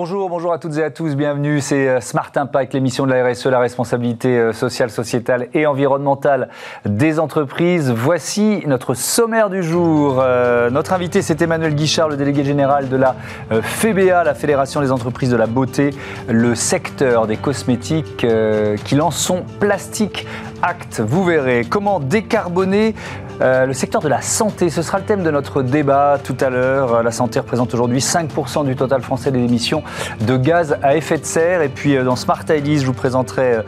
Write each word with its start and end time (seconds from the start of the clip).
Bonjour, 0.00 0.28
bonjour 0.30 0.52
à 0.52 0.58
toutes 0.58 0.76
et 0.76 0.84
à 0.84 0.92
tous, 0.92 1.16
bienvenue. 1.16 1.60
C'est 1.60 1.88
euh, 1.88 2.00
Smart 2.00 2.30
Impact, 2.36 2.72
l'émission 2.72 3.04
de 3.04 3.10
la 3.10 3.28
RSE, 3.28 3.46
la 3.46 3.58
responsabilité 3.58 4.28
euh, 4.28 4.52
sociale, 4.52 4.90
sociétale 4.90 5.48
et 5.54 5.66
environnementale 5.66 6.50
des 6.84 7.18
entreprises. 7.18 7.90
Voici 7.90 8.62
notre 8.68 8.94
sommaire 8.94 9.50
du 9.50 9.60
jour. 9.60 10.20
Euh, 10.20 10.70
notre 10.70 10.92
invité, 10.92 11.20
c'est 11.20 11.42
Emmanuel 11.42 11.74
Guichard, 11.74 12.08
le 12.08 12.16
délégué 12.16 12.44
général 12.44 12.88
de 12.88 12.96
la 12.96 13.16
FEBA, 13.50 14.22
la 14.22 14.34
Fédération 14.34 14.80
des 14.80 14.92
entreprises 14.92 15.30
de 15.30 15.36
la 15.36 15.48
beauté, 15.48 15.90
le 16.28 16.54
secteur 16.54 17.26
des 17.26 17.36
cosmétiques 17.36 18.24
qui 18.84 18.94
lance 18.94 19.16
son 19.16 19.42
plastique 19.58 20.28
Acte. 20.62 21.00
Vous 21.00 21.24
verrez 21.24 21.64
comment 21.68 22.00
décarboner 22.00 22.94
euh, 23.40 23.66
le 23.66 23.72
secteur 23.72 24.02
de 24.02 24.08
la 24.08 24.20
santé, 24.20 24.68
ce 24.68 24.82
sera 24.82 24.98
le 24.98 25.04
thème 25.04 25.22
de 25.22 25.30
notre 25.30 25.62
débat 25.62 26.18
tout 26.22 26.36
à 26.40 26.50
l'heure. 26.50 26.94
Euh, 26.94 27.02
la 27.02 27.12
santé 27.12 27.38
représente 27.38 27.72
aujourd'hui 27.72 28.00
5% 28.00 28.66
du 28.66 28.74
total 28.74 29.00
français 29.00 29.30
des 29.30 29.38
émissions 29.38 29.82
de 30.20 30.36
gaz 30.36 30.76
à 30.82 30.96
effet 30.96 31.18
de 31.18 31.24
serre. 31.24 31.62
Et 31.62 31.68
puis 31.68 31.96
euh, 31.96 32.04
dans 32.04 32.16
Smart 32.16 32.42
Ideas, 32.48 32.80
je 32.80 32.86
vous 32.86 32.92
présenterai 32.92 33.58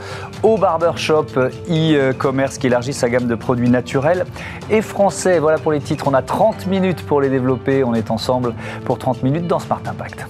au 0.42 0.56
Barbershop 0.56 1.26
e-commerce 1.68 2.58
qui 2.58 2.66
élargit 2.66 2.92
sa 2.92 3.08
gamme 3.08 3.26
de 3.26 3.34
produits 3.34 3.70
naturels 3.70 4.26
et 4.70 4.82
français. 4.82 5.38
Voilà 5.38 5.58
pour 5.58 5.72
les 5.72 5.80
titres. 5.80 6.08
On 6.08 6.14
a 6.14 6.22
30 6.22 6.66
minutes 6.66 7.06
pour 7.06 7.20
les 7.20 7.28
développer. 7.28 7.84
On 7.84 7.94
est 7.94 8.10
ensemble 8.10 8.54
pour 8.84 8.98
30 8.98 9.22
minutes 9.22 9.46
dans 9.46 9.60
Smart 9.60 9.82
Impact. 9.86 10.26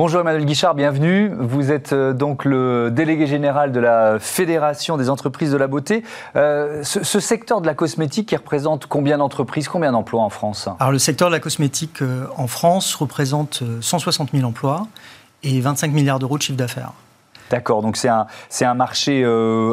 Bonjour 0.00 0.20
Emmanuel 0.20 0.44
Guichard, 0.44 0.76
bienvenue. 0.76 1.32
Vous 1.40 1.72
êtes 1.72 1.92
euh, 1.92 2.12
donc 2.12 2.44
le 2.44 2.88
délégué 2.88 3.26
général 3.26 3.72
de 3.72 3.80
la 3.80 4.20
Fédération 4.20 4.96
des 4.96 5.10
entreprises 5.10 5.50
de 5.50 5.56
la 5.56 5.66
beauté. 5.66 6.04
Euh, 6.36 6.84
ce, 6.84 7.18
secteur 7.18 7.60
de 7.60 7.66
la 7.66 7.74
cosmétique 7.74 8.28
qui 8.28 8.36
représente 8.36 8.86
combien 8.86 9.18
d'entreprises, 9.18 9.66
combien 9.66 9.90
d'emplois 9.90 10.22
en 10.22 10.30
France? 10.30 10.68
Alors 10.78 10.92
le 10.92 11.00
secteur 11.00 11.30
de 11.30 11.34
la 11.34 11.40
cosmétique 11.40 12.00
euh, 12.00 12.28
en 12.36 12.46
France 12.46 12.94
représente 12.94 13.64
160 13.80 14.30
000 14.34 14.46
emplois 14.46 14.86
et 15.42 15.60
25 15.60 15.90
milliards 15.90 16.20
d'euros 16.20 16.38
de 16.38 16.42
chiffre 16.42 16.56
d'affaires. 16.56 16.92
D'accord, 17.50 17.82
donc 17.82 17.96
c'est 17.96 18.08
un, 18.08 18.26
un 18.60 18.74
marché 18.74 19.24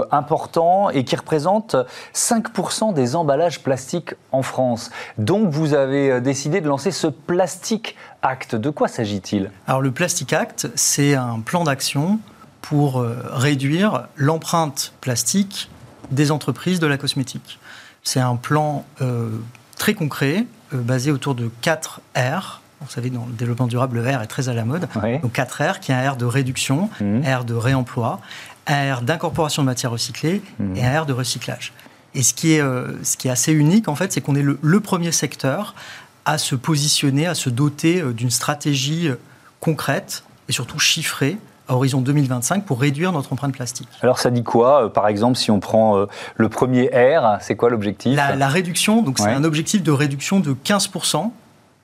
important 0.09 0.89
et 0.91 1.03
qui 1.03 1.17
représente 1.17 1.75
5% 2.13 2.93
des 2.93 3.17
emballages 3.17 3.61
plastiques 3.61 4.13
en 4.31 4.43
France. 4.43 4.91
Donc 5.17 5.49
vous 5.49 5.73
avez 5.73 6.21
décidé 6.21 6.61
de 6.61 6.69
lancer 6.69 6.91
ce 6.91 7.07
plastique 7.07 7.97
Act. 8.25 8.55
De 8.55 8.71
quoi 8.71 8.87
s'agit-il? 8.87 9.51
Alors 9.67 9.81
le 9.81 9.91
Plastic 9.91 10.33
Act, 10.33 10.67
c'est 10.73 11.13
un 11.13 11.39
plan 11.39 11.63
d'action 11.63 12.19
pour 12.61 12.99
euh, 12.99 13.15
réduire 13.29 14.07
l'empreinte 14.15 14.93
plastique 14.99 15.69
des 16.09 16.31
entreprises 16.31 16.79
de 16.79 16.87
la 16.87 16.97
cosmétique. 16.97 17.59
C'est 18.01 18.19
un 18.19 18.35
plan 18.35 18.83
euh, 19.01 19.29
très 19.77 19.93
concret, 19.93 20.47
euh, 20.73 20.77
basé 20.81 21.11
autour 21.11 21.35
de 21.35 21.51
4 21.61 22.01
R. 22.17 22.61
Vous 22.81 22.89
savez, 22.89 23.11
dans 23.11 23.27
le 23.27 23.33
développement 23.33 23.67
durable, 23.67 23.97
le 23.99 24.17
R 24.17 24.21
est 24.23 24.27
très 24.27 24.49
à 24.49 24.55
la 24.55 24.65
mode. 24.65 24.87
Donc 25.21 25.31
4 25.31 25.63
R, 25.63 25.79
qui 25.79 25.91
est 25.91 25.95
un 25.95 26.11
R 26.11 26.17
de 26.17 26.25
réduction, 26.25 26.89
mmh. 26.99 27.21
un 27.25 27.37
R 27.37 27.45
de 27.45 27.53
réemploi, 27.53 28.19
un 28.65 28.95
R 28.95 29.01
d'incorporation 29.03 29.61
de 29.61 29.67
matières 29.67 29.91
recyclées 29.91 30.41
mmh. 30.59 30.75
et 30.77 30.85
un 30.85 31.01
R 31.01 31.05
de 31.05 31.13
recyclage. 31.13 31.73
Et 32.15 32.23
ce 32.23 32.33
qui 32.33 32.53
est, 32.53 32.61
ce 32.61 33.17
qui 33.17 33.27
est 33.27 33.31
assez 33.31 33.51
unique, 33.51 33.89
en 33.89 33.95
fait, 33.95 34.13
c'est 34.13 34.21
qu'on 34.21 34.35
est 34.35 34.41
le, 34.41 34.79
premier 34.79 35.11
secteur 35.11 35.75
à 36.25 36.37
se 36.37 36.55
positionner, 36.55 37.27
à 37.27 37.35
se 37.35 37.49
doter 37.49 38.01
euh, 38.01 38.13
d'une 38.13 38.31
stratégie 38.31 39.07
euh, 39.07 39.15
concrète 39.59 40.23
et 40.49 40.51
surtout 40.51 40.79
chiffrée 40.79 41.37
à 41.67 41.75
horizon 41.75 42.01
2025 42.01 42.65
pour 42.65 42.79
réduire 42.79 43.11
notre 43.11 43.33
empreinte 43.33 43.53
plastique. 43.53 43.87
Alors 44.01 44.19
ça 44.19 44.29
dit 44.29 44.43
quoi 44.43 44.85
euh, 44.85 44.89
Par 44.89 45.07
exemple, 45.07 45.37
si 45.37 45.49
on 45.49 45.59
prend 45.59 46.05
le 46.35 46.49
premier 46.49 46.89
R, 46.89 47.37
c'est 47.41 47.55
quoi 47.55 47.69
l'objectif? 47.69 48.15
La, 48.15 48.47
réduction, 48.47 49.01
donc 49.01 49.17
c'est 49.17 49.29
un 49.29 49.43
objectif 49.43 49.81
de 49.81 49.91
réduction 49.91 50.39
de 50.39 50.53
15% 50.53 51.31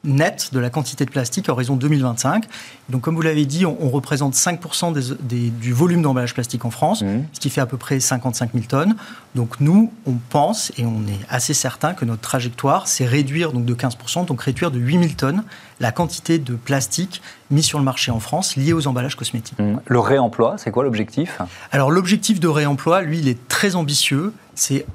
net 0.03 0.49
de 0.51 0.59
la 0.59 0.69
quantité 0.69 1.05
de 1.05 1.11
plastique 1.11 1.49
à 1.49 1.51
horizon 1.51 1.75
2025. 1.75 2.45
Donc, 2.89 3.01
comme 3.01 3.15
vous 3.15 3.21
l'avez 3.21 3.45
dit, 3.45 3.65
on, 3.65 3.89
représente 3.89 4.33
5% 4.33 4.93
du 5.23 5.73
volume 5.73 6.01
d'emballage 6.01 6.33
plastique 6.33 6.65
en 6.65 6.71
France, 6.71 7.01
mmh. 7.01 7.23
ce 7.33 7.39
qui 7.39 7.49
fait 7.49 7.61
à 7.61 7.65
peu 7.65 7.77
près 7.77 7.99
55 7.99 8.51
000 8.53 8.65
tonnes. 8.65 8.95
Donc, 9.35 9.59
nous, 9.59 9.91
on 10.05 10.13
pense 10.29 10.71
et 10.77 10.85
on 10.85 11.01
est 11.07 11.19
assez 11.29 11.53
certain 11.53 11.93
que 11.93 12.05
notre 12.05 12.21
trajectoire, 12.21 12.87
c'est 12.87 13.05
réduire 13.05 13.51
donc 13.51 13.65
de 13.65 13.75
15%, 13.75 14.25
donc 14.25 14.41
réduire 14.41 14.71
de 14.71 14.79
8 14.79 14.99
000 14.99 15.13
tonnes 15.17 15.43
la 15.79 15.91
quantité 15.91 16.39
de 16.39 16.55
plastique 16.55 17.21
mis 17.49 17.63
sur 17.63 17.79
le 17.79 17.85
marché 17.85 18.11
en 18.11 18.19
France 18.19 18.55
lié 18.55 18.71
aux 18.73 18.87
emballages 18.87 19.15
cosmétiques. 19.15 19.59
Mmh. 19.59 19.79
Le 19.85 19.99
réemploi, 19.99 20.55
c'est 20.57 20.71
quoi 20.71 20.83
l'objectif? 20.83 21.39
Alors, 21.71 21.91
l'objectif 21.91 22.39
de 22.39 22.47
réemploi, 22.47 23.01
lui, 23.01 23.19
il 23.19 23.27
est 23.27 23.47
très 23.47 23.75
ambitieux. 23.75 24.33
C'est 24.55 24.85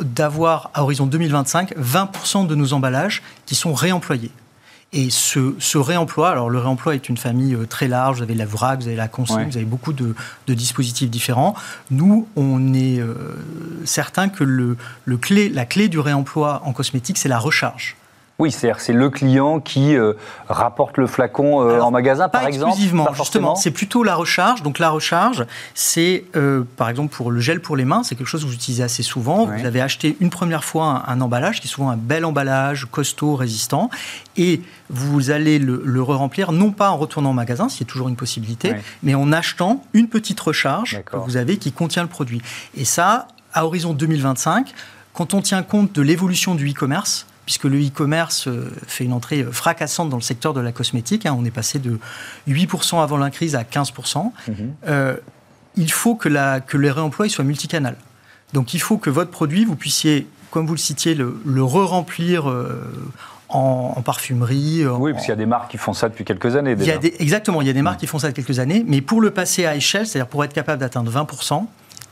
d'avoir 0.00 0.70
à 0.72 0.82
horizon 0.82 1.06
2025 1.06 1.76
20% 1.76 2.46
de 2.46 2.54
nos 2.54 2.72
emballages 2.72 3.22
qui 3.44 3.54
sont 3.54 3.74
réemployés. 3.74 4.30
Et 4.98 5.10
ce, 5.10 5.76
réemploi, 5.76 6.30
alors 6.30 6.48
le 6.48 6.58
réemploi 6.58 6.94
est 6.94 7.10
une 7.10 7.18
famille 7.18 7.54
euh, 7.54 7.66
très 7.66 7.86
large, 7.86 8.16
vous 8.16 8.22
avez 8.22 8.34
la 8.34 8.46
vrac, 8.46 8.80
vous 8.80 8.86
avez 8.86 8.96
la 8.96 9.08
consigne, 9.08 9.44
vous 9.44 9.58
avez 9.58 9.66
beaucoup 9.66 9.92
de, 9.92 10.14
dispositifs 10.48 11.10
différents. 11.10 11.54
Nous, 11.90 12.26
on 12.34 12.72
est 12.72 12.98
euh, 12.98 13.14
certain 13.84 14.30
que 14.30 14.42
le, 14.42 14.78
clé, 15.18 15.50
la 15.50 15.66
clé 15.66 15.88
du 15.88 15.98
réemploi 15.98 16.62
en 16.64 16.72
cosmétique, 16.72 17.18
c'est 17.18 17.28
la 17.28 17.38
recharge. 17.38 17.94
Oui, 18.38 18.52
c'est-à-dire 18.52 18.80
c'est 18.80 18.92
le 18.92 19.08
client 19.08 19.60
qui 19.60 19.96
euh, 19.96 20.12
rapporte 20.48 20.98
le 20.98 21.06
flacon 21.06 21.62
euh, 21.62 21.80
en 21.80 21.90
magasin, 21.90 22.28
par 22.28 22.46
exemple 22.46 22.72
exclusivement, 22.72 23.08
justement. 23.14 23.56
C'est 23.56 23.70
plutôt 23.70 24.02
la 24.02 24.14
recharge. 24.14 24.62
Donc 24.62 24.78
la 24.78 24.90
recharge, 24.90 25.46
c'est 25.74 26.24
euh, 26.36 26.62
par 26.76 26.90
exemple 26.90 27.14
pour 27.14 27.30
le 27.30 27.40
gel 27.40 27.62
pour 27.62 27.76
les 27.76 27.86
mains, 27.86 28.02
c'est 28.02 28.14
quelque 28.14 28.26
chose 28.26 28.42
que 28.42 28.46
vous 28.46 28.54
utilisez 28.54 28.82
assez 28.82 29.02
souvent. 29.02 29.46
Vous 29.46 29.64
avez 29.64 29.80
acheté 29.80 30.18
une 30.20 30.28
première 30.28 30.64
fois 30.64 31.04
un, 31.06 31.20
emballage 31.22 31.60
qui 31.60 31.66
est 31.66 31.70
souvent 31.70 31.88
un 31.88 31.96
bel 31.96 32.26
emballage, 32.26 32.86
costaud, 32.90 33.36
résistant, 33.36 33.88
et 34.36 34.60
vous 34.90 35.30
allez 35.30 35.58
le, 35.58 35.80
le 35.82 36.02
remplir 36.02 36.52
non 36.52 36.72
pas 36.72 36.90
en 36.90 36.98
retournant 36.98 37.30
au 37.30 37.34
magasin, 37.34 37.70
ce 37.70 37.78
qui 37.78 37.84
est 37.84 37.86
toujours 37.86 38.08
une 38.08 38.16
possibilité, 38.16 38.74
mais 39.02 39.14
en 39.14 39.32
achetant 39.32 39.82
une 39.94 40.08
petite 40.08 40.38
recharge 40.40 41.02
que 41.06 41.16
vous 41.16 41.38
avez 41.38 41.56
qui 41.56 41.72
contient 41.72 42.02
le 42.02 42.08
produit. 42.08 42.42
Et 42.76 42.84
ça, 42.84 43.28
à 43.54 43.64
horizon 43.64 43.94
2025, 43.94 44.74
quand 45.14 45.32
on 45.32 45.40
tient 45.40 45.62
compte 45.62 45.92
de 45.92 46.02
l'évolution 46.02 46.54
du 46.54 46.70
e-commerce, 46.70 47.26
puisque 47.46 47.64
le 47.64 47.78
e-commerce 47.78 48.48
euh, 48.48 48.70
fait 48.86 49.04
une 49.04 49.12
entrée 49.12 49.42
euh, 49.42 49.52
fracassante 49.52 50.10
dans 50.10 50.16
le 50.16 50.22
secteur 50.22 50.52
de 50.52 50.60
la 50.60 50.72
cosmétique. 50.72 51.24
Hein. 51.24 51.34
on 51.38 51.44
est 51.44 51.50
passé 51.50 51.78
de 51.78 51.98
8% 52.48 53.02
avant 53.02 53.16
la 53.16 53.30
crise 53.30 53.54
à 53.54 53.62
15%. 53.62 54.32
Mhm. 54.48 54.74
Euh, 54.88 55.16
il 55.76 55.90
faut 55.90 56.16
que, 56.16 56.28
la, 56.28 56.60
que 56.60 56.76
les 56.76 56.90
réemplois 56.90 57.28
soient 57.28 57.44
multicanal. 57.44 57.96
Donc 58.52 58.74
il 58.74 58.80
faut 58.80 58.98
que 58.98 59.10
votre 59.10 59.30
produit, 59.30 59.64
vous 59.64 59.76
puissiez, 59.76 60.26
comme 60.50 60.66
vous 60.66 60.74
le 60.74 60.78
citiez, 60.78 61.14
le, 61.14 61.62
re-remplir 61.62 62.50
en, 63.50 64.00
parfumerie. 64.02 64.86
Oui, 64.86 65.12
parce 65.12 65.24
qu'il 65.24 65.32
y 65.32 65.34
a 65.34 65.36
des 65.36 65.44
marques 65.44 65.70
qui 65.70 65.76
font 65.76 65.92
ça 65.92 66.08
depuis 66.08 66.24
quelques 66.24 66.56
années 66.56 66.76
déjà. 66.76 66.94
exactement, 67.18 67.60
il 67.60 67.66
y 67.66 67.70
a 67.70 67.74
des 67.74 67.82
marques 67.82 68.00
qui 68.00 68.06
font 68.06 68.18
ça 68.18 68.28
depuis 68.28 68.42
quelques 68.42 68.58
années, 68.58 68.84
mais 68.86 69.02
pour 69.02 69.20
le 69.20 69.30
passer 69.32 69.66
à 69.66 69.76
échelle, 69.76 70.06
c'est-à-dire 70.06 70.28
pour 70.28 70.42
être 70.44 70.54
capable 70.54 70.80
d'atteindre 70.80 71.12
20%, 71.12 71.66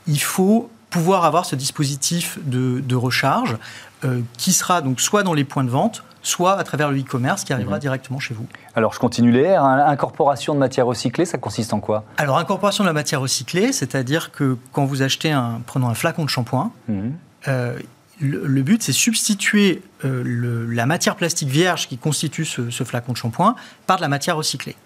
il 0.09 0.21
faut 0.21 0.69
pouvoir 0.94 1.25
avoir 1.25 1.44
ce 1.44 1.56
dispositif 1.56 2.38
de, 2.44 2.78
de 2.78 2.94
recharge 2.94 3.56
euh, 4.05 4.21
qui 4.38 4.53
sera 4.53 4.81
donc 4.81 5.00
soit 5.00 5.25
dans 5.25 5.34
les 5.34 5.43
points 5.43 5.65
de 5.65 5.69
vente, 5.69 6.05
soit 6.22 6.56
à 6.56 6.62
travers 6.62 6.88
le 6.88 7.00
e-commerce 7.00 7.43
qui 7.43 7.53
arrivera 7.53 7.75
mhm. 7.75 7.81
directement 7.81 8.21
chez 8.21 8.32
vous. 8.32 8.47
Alors 8.77 8.93
je 8.93 9.00
continue 9.00 9.32
les 9.32 9.56
R. 9.56 9.65
Hein. 9.65 9.87
Incorporation 9.88 10.55
de 10.55 10.60
matière 10.60 10.87
recyclée, 10.87 11.25
ça 11.25 11.37
consiste 11.37 11.72
en 11.72 11.81
quoi? 11.81 12.05
Alors 12.16 12.38
incorporation 12.38 12.84
de 12.84 12.88
la 12.88 12.93
matière 12.93 13.21
recyclée, 13.21 13.72
c'est-à-dire 13.72 14.31
que 14.31 14.56
quand 14.71 14.84
vous 14.84 15.03
achetez 15.03 15.32
un, 15.32 15.62
prenons 15.66 15.88
un 15.88 15.94
flacon 15.94 16.22
de 16.22 16.31
shampoing, 16.31 16.71
mhm. 16.87 17.15
euh, 17.49 17.76
le, 18.20 18.62
but 18.62 18.82
c'est 18.82 18.92
substituer 18.92 19.82
euh, 20.04 20.66
la 20.70 20.86
matière 20.86 21.16
plastique 21.16 21.48
vierge 21.48 21.88
qui 21.88 21.98
constitue 21.98 22.44
ce, 22.44 22.70
ce 22.70 22.84
flacon 22.84 23.12
de 23.12 23.16
shampoing 23.16 23.56
par 23.86 23.97
de 23.97 24.02
la 24.02 24.08
matière 24.08 24.36
recyclée. 24.36 24.76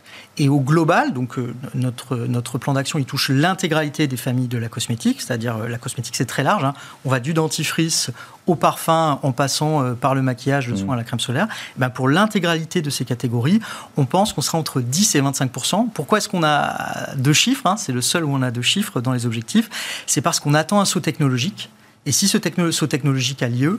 Et 0.41 0.49
au 0.49 0.61
global, 0.61 1.13
donc 1.13 1.39
euh, 1.39 1.53
notre, 1.75 2.17
notre 2.17 2.59
plan 2.59 2.73
d'action, 2.73 2.99
il 2.99 3.05
touche 3.05 3.29
l'intégralité 3.29 4.07
des 4.07 4.17
familles 4.17 4.47
de 4.47 4.59
la 4.59 4.69
cosmétique, 4.69 5.21
c'est-à-dire 5.21 5.57
euh, 5.57 5.69
la 5.69 5.79
cosmétique, 5.79 6.15
c'est 6.15 6.27
très 6.27 6.45
large. 6.45 6.65
Hein. 6.65 6.75
On 7.05 7.11
va 7.11 7.19
du 7.19 7.35
dentifrice 7.35 8.11
au 8.47 8.55
parfum 8.55 9.19
en 9.23 9.33
passant 9.33 9.83
euh, 9.83 9.95
par 9.95 10.15
le 10.15 10.23
maquillage, 10.23 10.69
le 10.69 10.77
soin, 10.77 10.95
à 10.95 10.97
la 10.97 11.03
crème 11.03 11.19
solaire. 11.19 11.49
Eh 11.77 11.81
ben 11.81 11.91
pour 11.91 12.09
l'intégralité 12.09 12.83
de 12.83 12.91
ces 12.91 13.05
catégories, 13.05 13.59
on 13.97 14.05
pense 14.05 14.33
qu'on 14.33 14.41
sera 14.41 14.59
entre 14.59 14.81
10 14.81 15.17
et 15.17 15.23
25% 15.23 15.89
Pourquoi 15.93 16.19
est-ce 16.19 16.29
qu'on 16.29 16.45
a 16.45 17.17
deux 17.17 17.33
chiffres 17.33 17.67
hein? 17.67 17.77
C'est 17.77 17.93
le 17.93 18.01
seul 18.01 18.25
où 18.25 18.33
on 18.33 18.43
a 18.43 18.53
deux 18.53 18.63
chiffres 18.63 19.01
dans 19.01 19.13
les 19.13 19.27
objectifs. 19.27 20.05
C'est 20.07 20.21
parce 20.21 20.39
qu'on 20.39 20.55
attend 20.55 20.81
un 20.81 20.85
saut 20.85 21.01
technologique. 21.01 21.69
Et 22.09 22.13
si 22.13 22.27
ce 22.27 22.39
saut 22.71 22.87
technologique 22.87 23.43
a 23.43 23.51
lieu, 23.51 23.79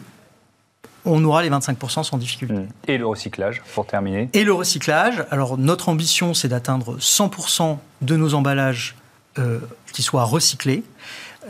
on 1.04 1.24
aura 1.24 1.42
les 1.42 1.50
25% 1.50 2.04
sans 2.04 2.18
difficulté. 2.20 2.62
Et 2.88 3.00
le 3.00 3.08
recyclage, 3.08 3.64
pour 3.74 3.88
terminer 3.88 4.30
Et 4.34 4.44
le 4.44 4.54
recyclage. 4.54 5.26
Alors, 5.32 5.58
notre 5.58 5.90
ambition, 5.90 6.36
c'est 6.36 6.48
d'atteindre 6.48 7.00
100% 7.00 7.80
de 8.04 8.16
nos 8.16 8.36
emballages 8.36 8.96
euh, 9.40 9.58
qui 9.94 10.04
soient 10.04 10.26
recyclés. 10.26 10.84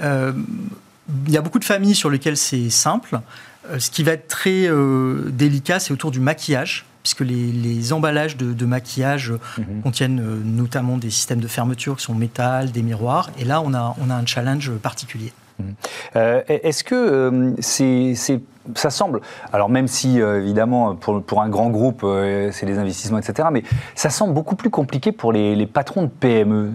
Euh, 0.02 0.31
il 1.28 1.34
y 1.34 1.36
a 1.36 1.42
beaucoup 1.42 1.60
de 1.60 1.66
familles 1.66 1.96
sur 1.96 2.10
lesquelles 2.10 2.38
c'est 2.38 2.70
simple. 2.70 3.20
Euh, 3.68 3.78
ce 3.78 3.92
qui 3.92 4.04
va 4.04 4.14
être 4.14 4.30
très 4.30 4.70
délicat, 5.31 5.81
c'est 5.81 5.92
autour 5.92 6.12
du 6.12 6.22
maquillage 6.22 6.86
puisque 7.04 7.22
les, 7.22 7.92
emballages 7.92 8.38
de, 8.38 8.66
maquillage 8.66 9.31
mmh. 9.31 9.81
contiennent 9.84 10.22
notamment 10.44 10.98
des 10.98 11.10
systèmes 11.10 11.40
de 11.42 11.48
fermeture 11.48 11.98
qui 11.98 12.04
sont 12.04 12.16
métal, 12.16 12.72
des 12.72 12.84
miroirs. 12.84 13.31
Et 13.38 13.44
là, 13.44 13.62
on 13.62 13.74
a, 13.74 13.96
on 14.00 14.10
a 14.10 14.16
un 14.16 14.26
challenge 14.26 14.72
particulier. 14.72 15.34
Est-ce 16.16 16.84
que 16.84 17.56
c'est 17.60 18.42
ça 18.76 18.90
semble, 18.90 19.22
alors 19.54 19.70
même 19.70 19.88
si 19.88 20.22
euh, 20.22 20.40
évidemment 20.42 20.96
pour, 20.96 21.24
pour, 21.24 21.42
un 21.42 21.50
grand 21.50 21.70
groupe 21.70 22.02
euh, 22.04 22.50
c'est 22.52 22.66
des 22.66 22.78
investissements 22.78 23.18
etc, 23.18 23.48
mais 23.52 23.64
ça 23.96 24.10
semble 24.10 24.34
beaucoup 24.34 24.56
plus 24.56 24.70
compliqué 24.70 25.12
pour 25.12 25.32
les, 25.32 25.56
les 25.56 25.66
patrons 25.66 26.04
de 26.04 26.08
PME, 26.08 26.72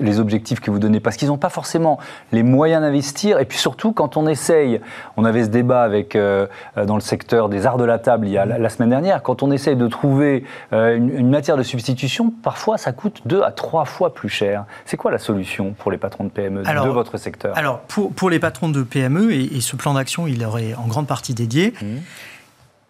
les 0.00 0.20
objectifs 0.20 0.60
que 0.60 0.70
vous 0.70 0.78
donnez, 0.78 1.00
parce 1.00 1.16
qu'ils 1.16 1.28
n'ont 1.28 1.38
pas 1.38 1.48
forcément 1.48 1.98
les 2.32 2.42
moyens 2.42 2.82
d'investir, 2.82 3.38
et 3.38 3.44
puis 3.44 3.58
surtout 3.58 3.92
quand 3.92 4.16
on 4.16 4.26
essaye, 4.26 4.80
on 5.16 5.24
avait 5.24 5.44
ce 5.44 5.48
débat 5.48 5.82
avec, 5.82 6.16
euh, 6.16 6.46
dans 6.86 6.94
le 6.94 7.00
secteur 7.00 7.48
des 7.48 7.66
arts 7.66 7.78
de 7.78 7.84
la 7.84 7.98
table 7.98 8.26
il 8.26 8.32
y 8.32 8.38
a 8.38 8.44
la, 8.44 8.68
semaine 8.68 8.90
dernière, 8.90 9.22
quand 9.22 9.42
on 9.42 9.50
essaye 9.50 9.76
de 9.76 9.86
trouver 9.86 10.44
une, 10.72 11.30
matière 11.30 11.56
de 11.56 11.62
substitution, 11.62 12.32
parfois 12.42 12.76
ça 12.78 12.92
coûte 12.92 13.22
deux 13.24 13.42
à 13.42 13.52
trois 13.52 13.84
fois 13.84 14.12
plus 14.12 14.28
cher. 14.28 14.64
C'est 14.84 14.96
quoi 14.96 15.10
la 15.10 15.18
solution 15.18 15.74
pour 15.78 15.90
les 15.90 15.98
patrons 15.98 16.24
de 16.24 16.30
PME 16.30 16.62
de 16.62 16.88
votre 16.88 17.16
secteur? 17.16 17.56
Alors 17.56 17.80
pour, 17.80 18.11
pour 18.12 18.30
les 18.30 18.38
patrons 18.38 18.68
de 18.68 18.82
PME, 18.82 19.32
et, 19.32 19.56
et 19.56 19.60
ce 19.60 19.76
plan 19.76 19.94
d'action 19.94 20.26
il 20.26 20.44
aurait 20.44 20.74
en 20.74 20.86
grande 20.86 21.06
partie 21.06 21.34
dédiée. 21.34 21.74
Mmh. 21.80 21.86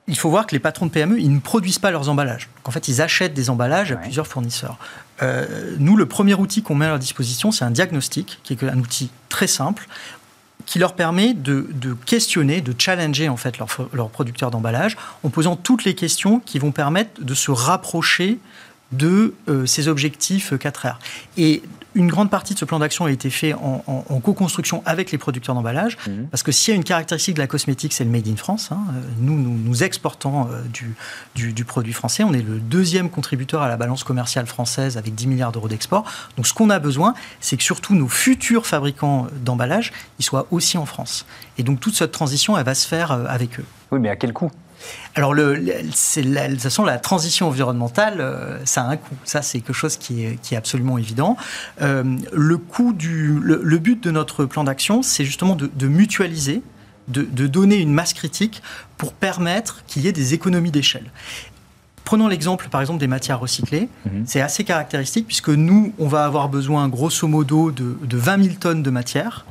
Il 0.09 0.19
faut 0.19 0.31
voir 0.31 0.47
que 0.47 0.55
les 0.55 0.59
patrons 0.59 0.87
de 0.87 0.91
PME, 0.91 1.21
ils 1.21 1.33
ne 1.33 1.39
produisent 1.39 1.79
pas 1.79 1.93
leurs 1.93 2.09
emballages. 2.09 2.49
en 2.65 2.71
fait, 2.73 2.89
ils 2.89 3.01
achètent 3.01 3.35
des 3.35 3.51
emballages 3.51 3.93
à 3.93 3.97
plusieurs 3.97 4.27
fournisseurs. 4.27 4.77
Euh, 5.23 5.77
nous, 5.79 5.97
le 5.97 6.07
premier 6.07 6.35
outil 6.35 6.63
qu'on 6.63 6.75
met 6.75 6.87
à 6.87 6.89
leur 6.89 6.99
disposition, 6.99 7.53
c'est 7.53 7.65
un 7.65 7.71
diagnostic, 7.71 8.41
qui 8.43 8.53
est 8.53 8.65
un 8.65 8.79
outil 8.79 9.11
très 9.29 9.47
simple, 9.47 9.87
qui 10.67 10.79
leur 10.79 10.95
permet 10.95 11.35
de, 11.35 11.67
questionner, 12.07 12.61
de 12.61 12.75
challenger 12.77 13.29
en 13.29 13.37
fait 13.37 13.59
leurs 13.59 13.69
leur 13.93 14.11
producteurs 14.11 14.51
d'emballage 14.51 14.97
en 15.23 15.29
posant 15.29 15.57
toutes 15.57 15.85
les 15.85 15.95
questions 15.95 16.41
qui 16.41 16.59
vont 16.59 16.73
permettre 16.73 17.23
de 17.23 17.35
se 17.35 17.51
rapprocher 17.51 18.39
de 18.93 19.35
euh, 19.49 19.67
ces 19.67 19.89
objectifs 19.89 20.53
4R. 20.53 20.97
Et 21.37 21.63
une 21.95 22.09
grande 22.09 22.31
partie 22.31 22.55
de 22.55 22.59
ce 22.59 22.65
plan 22.65 22.79
d'action 22.79 23.05
a 23.05 23.11
été 23.11 23.29
fait 23.31 23.53
en, 23.55 24.21
co-construction 24.23 24.83
avec 24.87 25.11
les 25.11 25.19
producteurs 25.19 25.55
d'emballage, 25.55 25.99
mhm. 26.07 26.29
parce 26.29 26.43
que 26.43 26.53
s'il 26.53 26.73
y 26.73 26.75
a 26.75 26.77
une 26.77 26.85
caractéristique 26.85 27.35
de 27.35 27.41
la 27.41 27.47
cosmétique, 27.47 27.93
c'est 27.93 28.05
le 28.05 28.11
made 28.11 28.29
in 28.29 28.37
France. 28.37 28.71
Hein. 28.73 28.79
Nous, 29.19 29.37
nous, 29.37 29.83
exportons 29.83 30.49
euh, 30.51 30.63
du, 31.35 31.53
du, 31.53 31.65
produit 31.65 31.93
français. 31.93 32.25
On 32.25 32.33
est 32.33 32.43
le 32.43 32.61
deuxième 32.61 33.11
contributeur 33.11 33.63
à 33.63 33.69
la 33.69 33.77
balance 33.77 34.05
commerciale 34.05 34.47
française 34.47 34.97
avec 34.97 35.15
10 35.15 35.27
milliards 35.27 35.53
d'euros 35.53 35.69
d'export. 35.69 36.05
Donc 36.37 36.47
ce 36.47 36.55
qu'on 36.55 36.71
a 36.71 36.79
besoin, 36.79 37.15
c'est 37.41 37.57
que 37.57 37.63
surtout 37.63 37.95
nos 37.95 38.09
futurs 38.09 38.67
fabricants 38.67 39.27
d'emballage, 39.45 39.93
ils 40.19 40.25
soient 40.25 40.47
aussi 40.51 40.79
en 40.79 40.87
France. 40.87 41.27
Et 41.59 41.63
donc 41.63 41.81
toute 41.81 41.95
cette 41.95 42.13
transition, 42.13 42.57
elle 42.57 42.65
va 42.65 42.75
se 42.75 42.87
faire 42.87 43.13
euh, 43.13 43.25
avec 43.29 43.59
eux. 43.61 43.65
Oui, 43.91 43.99
mais 44.01 44.09
à 44.09 44.17
quel 44.17 44.33
coût? 44.33 44.51
Alors, 45.15 45.35
le, 45.35 45.55
la, 45.55 45.83
de 45.83 46.53
toute 46.53 46.63
façon, 46.63 46.85
la 46.85 46.99
transition 46.99 47.49
environnementale, 47.49 48.17
euh, 48.21 48.59
ça 48.65 48.83
a 48.83 48.87
un 48.87 48.97
coût. 48.97 49.15
Ça, 49.25 49.43
c'est 49.43 49.61
quelque 49.61 49.75
chose 49.75 49.97
qui 49.97 50.25
est, 50.25 50.41
qui 50.41 50.55
est 50.55 50.57
absolument 50.57 50.97
évident. 50.97 51.37
Euh, 51.83 52.03
le, 52.33 52.57
coût 52.57 52.93
du, 52.93 53.39
le, 53.41 53.79
but 53.79 54.03
de 54.03 54.11
notre 54.11 54.47
plan 54.47 54.65
d'action, 54.65 55.03
c'est 55.03 55.25
justement 55.25 55.55
de, 55.55 55.87
mutualiser, 55.87 56.63
de, 57.09 57.47
donner 57.47 57.77
une 57.77 57.93
masse 57.93 58.15
critique 58.15 58.63
pour 58.97 59.13
permettre 59.13 59.85
qu'il 59.87 60.03
y 60.03 60.09
ait 60.09 60.13
des 60.13 60.33
économies 60.33 60.71
d'échelle. 60.71 61.11
Prenons 62.05 62.27
l'exemple, 62.27 62.69
par 62.69 62.81
exemple, 62.81 62.99
des 62.99 63.07
matières 63.07 63.39
recyclées. 63.39 63.89
Mhm. 64.07 64.25
C'est 64.27 64.41
assez 64.41 64.65
caractéristique 64.65 65.27
puisque 65.27 65.51
nous, 65.51 65.93
on 65.99 66.09
va 66.09 66.25
avoir 66.25 66.49
besoin, 66.49 66.89
grosso 66.89 67.29
modo, 67.29 67.71
de, 67.71 67.99
de 68.03 68.17
20 68.17 68.43
000 68.43 68.55
tonnes 68.59 68.83
de 68.83 68.91
matière. 68.91 69.45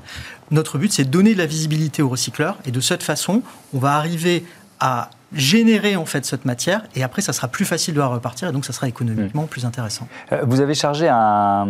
Notre 0.50 0.78
but, 0.78 0.92
c'est 0.92 1.06
de 1.06 1.10
donner 1.10 1.34
de 1.34 1.38
la 1.38 1.46
visibilité 1.46 2.02
aux 2.02 2.10
recycleurs 2.10 2.58
et 2.66 2.72
de 2.72 2.80
cette 2.82 3.04
façon, 3.04 3.42
on 3.74 3.80
va 3.80 3.94
arriver 3.96 4.44
à 4.82 5.12
générer 5.34 5.96
en 5.96 6.06
fait 6.06 6.26
cette 6.26 6.46
matière 6.46 6.84
et 6.96 7.04
après 7.04 7.22
ça 7.22 7.34
sera 7.34 7.48
plus 7.48 7.66
facile 7.66 7.94
de 7.94 8.00
la 8.00 8.08
repartir 8.08 8.50
et 8.50 8.52
donc 8.52 8.66
ça 8.66 8.74
sera 8.74 8.88
économiquement 8.88 9.46
plus 9.46 9.66
intéressant. 9.66 10.08
Euh, 10.32 10.42
vous 10.44 10.62
avez 10.62 10.74
chargé 10.74 11.08
un, 11.10 11.66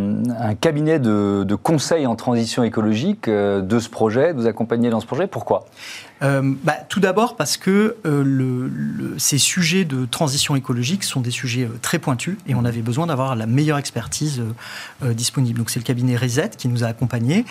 cabinet 0.59 0.99
de, 0.99 1.43
de, 1.43 1.55
conseil 1.55 2.07
en 2.07 2.15
transition 2.15 2.63
écologique 2.63 3.27
euh, 3.27 3.61
de 3.61 3.79
ce 3.79 3.89
projet, 3.89 4.33
de 4.33 4.39
vous 4.39 4.47
accompagner 4.47 4.89
dans 4.89 4.99
ce 4.99 5.05
projet. 5.05 5.27
Pourquoi? 5.27 5.65
Euh, 6.23 6.53
bah, 6.63 6.77
tout 6.87 6.99
d'abord 6.99 7.35
parce 7.35 7.57
que 7.57 7.95
euh, 8.05 8.69
ces 9.17 9.37
sujets 9.37 9.85
de 9.85 10.05
transition 10.05 10.55
écologique 10.55 11.03
sont 11.03 11.21
des 11.21 11.31
sujets 11.31 11.63
euh, 11.63 11.79
très 11.81 11.99
pointus 11.99 12.37
et 12.47 12.53
on 12.53 12.63
avait 12.63 12.81
besoin 12.81 13.07
d'avoir 13.07 13.35
la 13.35 13.45
meilleure 13.45 13.77
expertise 13.77 14.41
disponible. 15.01 15.57
Donc 15.57 15.69
c'est 15.69 15.79
le 15.79 15.85
cabinet 15.85 16.15
Reset 16.15 16.51
qui 16.57 16.67
nous 16.67 16.83
a 16.83 16.87
accompagnés, 16.87 17.45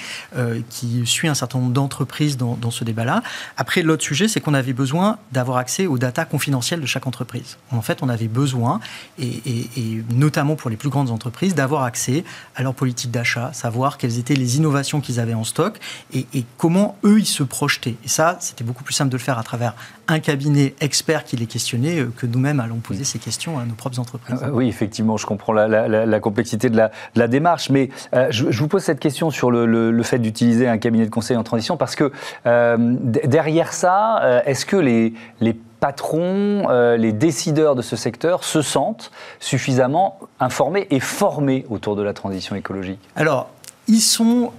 qui 0.69 1.07
suit 1.07 1.29
un 1.29 1.35
certain 1.35 1.59
nombre 1.59 1.73
d'entreprises 1.73 2.37
dans, 2.37 2.71
ce 2.71 2.85
débat-là. 2.85 3.23
Après, 3.57 3.83
l'autre 3.83 4.03
sujet, 4.03 4.29
c'est 4.29 4.41
qu'on 4.41 4.55
avait 4.55 4.73
besoin 4.73 5.19
d'avoir 5.33 5.59
accès 5.59 5.87
aux 5.87 5.99
datas 5.99 6.25
confidentielles 6.25 6.81
de 6.81 6.87
chaque 6.87 7.07
entreprise. 7.07 7.59
En 7.71 7.83
fait, 7.83 8.03
on 8.03 8.09
avait 8.09 8.29
besoin, 8.29 8.81
et 9.19 10.03
notamment 10.11 10.57
pour 10.57 10.71
les 10.71 10.77
plus 10.77 10.89
grandes 10.89 11.11
entreprises, 11.11 11.55
d'avoir 11.55 11.85
accès 11.85 12.25
à 12.55 12.63
leur 12.63 12.75
politique 12.75 13.11
d'achat, 13.11 13.53
savoir 13.53 13.99
quelles 13.99 14.19
étaient 14.19 14.35
les 14.35 14.57
innovations 14.57 15.01
qu'ils 15.01 15.21
avaient 15.21 15.35
en 15.35 15.45
stock 15.45 15.79
et, 16.13 16.27
et 16.35 16.45
comment 16.57 16.97
eux, 17.05 17.19
ils 17.19 17.27
se 17.27 17.43
projetaient. 17.43 17.97
Et 18.05 18.09
ça, 18.09 18.39
c'était 18.41 18.60
c'est 18.61 18.67
beaucoup 18.67 18.85
plus 18.85 18.93
simple 18.93 19.11
de 19.11 19.17
le 19.17 19.23
faire 19.23 19.39
à 19.39 19.43
travers 19.43 19.73
un 20.07 20.21
cabinet 20.21 20.75
expert 20.83 21.25
qui 21.25 21.35
les 21.35 21.47
questionnait 21.47 22.01
euh, 22.01 22.13
que 22.15 22.27
nous-mêmes 22.27 22.61
allons 22.61 22.77
poser 22.77 23.05
ces 23.05 23.19
questions 23.19 23.59
à 23.59 23.65
nos 23.65 23.73
propres 23.73 23.99
entreprises. 23.99 24.39
Euh, 24.43 24.51
oui, 24.53 24.69
effectivement, 24.69 25.17
je 25.17 25.25
comprends 25.25 25.55
la, 25.55 26.21
complexité 26.21 26.69
de 26.69 26.77
la, 26.77 27.29
démarche, 27.29 27.71
mais 27.71 27.89
euh, 28.13 28.27
je, 28.29 28.51
vous 28.51 28.69
pose 28.69 28.83
cette 28.83 29.01
question 29.01 29.31
sur 29.31 29.51
le, 29.51 30.03
fait 30.03 30.19
d'utiliser 30.19 30.69
un 30.69 30.77
cabinet 30.77 31.07
de 31.07 31.11
conseil 31.11 31.39
en 31.39 31.43
transition 31.43 31.79
parce 31.79 31.97
que 31.97 32.13
derrière 32.45 33.73
ça, 33.73 34.43
est-ce 34.45 34.67
que 34.67 34.77
les, 34.77 35.15
les 35.41 35.55
patrons, 35.55 36.69
les 36.99 37.13
décideurs 37.13 37.75
de 37.77 37.83
ce 37.83 37.97
secteur 37.97 38.45
se 38.45 38.61
sentent 38.61 39.11
suffisamment 39.39 40.19
informés 40.39 40.87
et 40.91 41.01
formés 41.01 41.65
autour 41.71 41.97
de 41.97 42.03
la 42.03 42.13
transition 42.13 42.57
écologique? 42.57 43.01
Alors, 43.17 43.49
ils 43.89 44.01
sont 44.01 44.53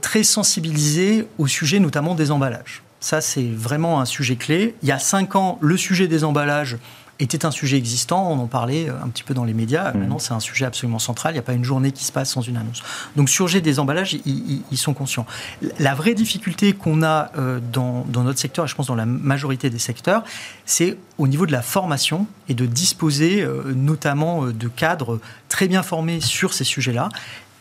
très 0.00 0.24
sensibilisés 0.24 1.26
au 1.38 1.46
sujet 1.46 1.78
notamment 1.78 2.14
des 2.14 2.30
emballages. 2.30 2.82
Ça, 3.00 3.20
c'est 3.20 3.46
vraiment 3.46 4.00
un 4.00 4.04
sujet 4.04 4.36
clé. 4.36 4.74
Il 4.82 4.88
y 4.88 4.92
a 4.92 4.98
cinq 4.98 5.36
ans, 5.36 5.58
le 5.60 5.76
sujet 5.76 6.08
des 6.08 6.24
emballages 6.24 6.78
était 7.18 7.46
un 7.46 7.50
sujet 7.50 7.76
existant, 7.76 8.30
on 8.30 8.38
en 8.38 8.46
parlait 8.46 8.88
euh, 8.88 9.02
un 9.02 9.08
petit 9.08 9.22
peu 9.22 9.34
dans 9.34 9.44
les 9.44 9.54
médias. 9.54 9.92
Mmh. 9.92 9.98
Maintenant, 9.98 10.18
c'est 10.18 10.34
un 10.34 10.40
sujet 10.40 10.64
absolument 10.64 10.98
central. 10.98 11.32
Il 11.32 11.36
n'y 11.36 11.40
a 11.40 11.42
pas 11.42 11.54
une 11.54 11.64
journée 11.64 11.92
qui 11.92 12.04
se 12.04 12.12
passe 12.12 12.30
sans 12.30 12.42
une 12.42 12.56
annonce. 12.56 12.82
Donc, 13.16 13.30
sujet 13.30 13.60
des 13.60 13.78
emballages, 13.78 14.18
ils, 14.26 14.76
sont 14.76 14.94
conscients. 14.94 15.26
La 15.78 15.94
vraie 15.94 16.14
difficulté 16.14 16.74
qu'on 16.74 17.02
a 17.02 17.30
euh, 17.38 17.60
dans, 17.72 18.04
notre 18.12 18.38
secteur, 18.38 18.66
et 18.66 18.68
je 18.68 18.74
pense 18.74 18.86
dans 18.86 18.94
la 18.94 19.06
majorité 19.06 19.70
des 19.70 19.78
secteurs, 19.78 20.22
c'est 20.66 20.98
au 21.18 21.28
niveau 21.28 21.46
de 21.46 21.52
la 21.52 21.62
formation 21.62 22.26
et 22.48 22.54
de 22.54 22.66
disposer 22.66 23.42
euh, 23.42 23.72
notamment 23.74 24.46
de 24.46 24.68
cadres 24.68 25.18
très 25.48 25.68
bien 25.68 25.82
formés 25.82 26.20
sur 26.20 26.52
ces 26.52 26.64
sujets-là 26.64 27.08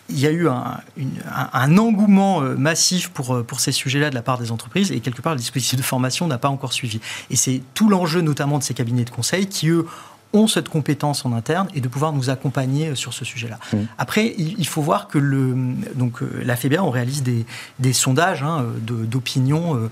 il 0.09 0.19
y 0.19 0.27
a 0.27 0.31
eu 0.31 0.47
un, 0.47 1.77
engouement 1.77 2.41
euh, 2.41 2.55
massif 2.55 3.09
pour, 3.09 3.35
euh, 3.35 3.43
pour 3.43 3.59
ces 3.59 3.71
sujets-là 3.71 4.09
de 4.09 4.15
la 4.15 4.21
part 4.21 4.37
des 4.37 4.51
entreprises 4.51 4.91
et 4.91 4.99
quelque 4.99 5.21
part 5.21 5.33
le 5.33 5.39
dispositif 5.39 5.77
de 5.77 5.83
formation 5.83 6.27
n'a 6.27 6.37
pas 6.37 6.49
encore 6.49 6.73
suivi. 6.73 6.99
Et 7.29 7.35
c'est 7.35 7.61
tout 7.73 7.89
l'enjeu 7.89 8.21
notamment 8.21 8.59
de 8.59 8.63
ces 8.63 8.73
cabinets 8.73 9.05
de 9.05 9.09
conseil 9.09 9.47
qui, 9.47 9.69
eux, 9.69 9.87
ont 10.33 10.47
cette 10.47 10.69
compétence 10.69 11.25
en 11.25 11.33
interne 11.33 11.69
et 11.73 11.81
de 11.81 11.87
pouvoir 11.87 12.11
nous 12.13 12.29
accompagner 12.29 12.89
euh, 12.89 12.95
sur 12.95 13.13
ce 13.13 13.25
sujet-là. 13.25 13.57
Mmh. 13.73 13.77
Après, 13.97 14.35
il 14.37 14.67
faut 14.67 14.81
voir 14.81 15.07
que 15.07 15.17
le, 15.17 15.55
donc, 15.95 16.19
la 16.21 16.55
FEBA, 16.55 16.83
on 16.83 16.91
réalise 16.91 17.23
des, 17.23 17.45
des 17.79 17.93
sondages 17.93 18.43
hein, 18.43 18.65
d'opinion, 18.81 19.89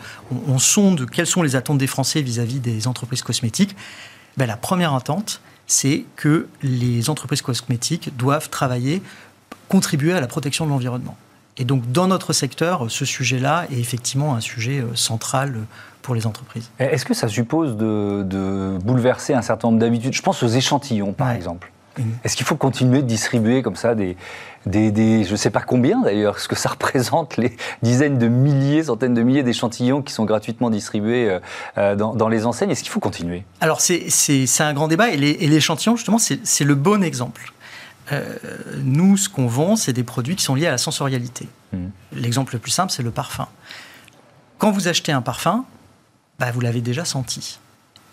on, 0.47 0.59
sonde 0.59 1.09
quelles 1.09 1.27
sont 1.27 1.43
les 1.43 1.55
attentes 1.55 1.77
des 1.77 1.87
Français 1.87 2.21
vis-à-vis 2.21 2.59
des 2.59 2.87
entreprises 2.87 3.21
cosmétiques. 3.21 3.75
Ben, 4.37 4.45
la 4.45 4.57
première 4.57 4.93
attente, 4.93 5.41
c'est 5.65 6.05
que 6.15 6.47
les 6.61 7.09
entreprises 7.09 7.41
cosmétiques 7.41 8.15
doivent 8.17 8.49
travailler 8.49 9.01
contribuer 9.73 10.13
à 10.13 10.21
la 10.21 10.27
protection 10.27 10.65
de 10.65 10.69
l'environnement. 10.69 11.17
Et 11.57 11.65
donc, 11.65 11.91
dans 11.91 12.05
notre 12.05 12.31
secteur, 12.31 12.91
ce 12.91 13.05
sujet-là 13.05 13.65
est 13.71 13.79
effectivement 13.79 14.35
un 14.35 14.39
sujet 14.39 14.81
euh, 14.81 14.93
central 14.93 15.55
pour 16.03 16.13
les 16.13 16.27
entreprises. 16.27 16.69
Est-ce 16.77 17.05
que 17.05 17.15
ça 17.15 17.27
suppose 17.27 17.75
de, 17.75 18.77
bouleverser 18.83 19.33
un 19.33 19.41
certain 19.41 19.69
nombre 19.69 19.79
d'habitudes? 19.79 20.13
Je 20.13 20.21
pense 20.21 20.43
aux 20.43 20.47
échantillons, 20.47 21.13
par 21.13 21.31
exemple. 21.31 21.71
Est-ce 22.23 22.35
qu'il 22.35 22.45
faut 22.45 22.55
continuer 22.55 23.01
de 23.01 23.07
distribuer 23.07 23.63
comme 23.63 23.75
ça 23.75 23.95
des, 23.95 24.15
des, 24.67 25.23
je 25.23 25.31
ne 25.31 25.35
sais 25.35 25.49
pas 25.49 25.61
combien 25.61 26.01
d'ailleurs, 26.01 26.37
ce 26.37 26.47
que 26.47 26.55
ça 26.55 26.69
représente, 26.75 27.37
les 27.37 27.55
dizaines 27.81 28.19
de 28.19 28.27
milliers, 28.27 28.83
centaines 28.83 29.15
de 29.15 29.23
milliers 29.23 29.43
d'échantillons 29.43 30.03
qui 30.03 30.13
sont 30.13 30.25
gratuitement 30.25 30.69
distribués 30.69 31.29
euh, 31.29 31.39
euh, 31.79 31.95
dans, 31.95 32.29
les 32.29 32.45
enseignes? 32.45 32.69
Est-ce 32.69 32.83
qu'il 32.83 32.91
faut 32.91 32.99
continuer? 32.99 33.43
Alors 33.59 33.81
c'est 33.81 34.05
un 34.59 34.73
grand 34.73 34.87
débat 34.87 35.09
et 35.09 35.17
l'échantillon, 35.17 35.95
justement, 35.95 36.19
c'est 36.19 36.63
le 36.63 36.75
bon 36.75 37.03
exemple. 37.03 37.53
Euh, 38.11 38.35
nous, 38.83 39.17
ce 39.17 39.29
qu'on 39.29 39.47
vend, 39.47 39.75
c'est 39.75 39.93
des 39.93 40.03
produits 40.03 40.35
qui 40.35 40.43
sont 40.43 40.55
liés 40.55 40.67
à 40.67 40.71
la 40.71 40.77
sensorialité. 40.77 41.47
Hmm. 41.71 41.87
L'exemple 42.11 42.53
le 42.53 42.59
plus 42.59 42.71
simple, 42.71 42.91
c'est 42.91 43.03
le 43.03 43.11
parfum. 43.11 43.47
Quand 44.57 44.71
vous 44.71 44.87
achetez 44.87 45.11
un 45.11 45.21
parfum, 45.21 45.65
bah, 46.39 46.51
vous 46.51 46.61
l'avez 46.61 46.81
déjà 46.81 47.05
senti. 47.05 47.59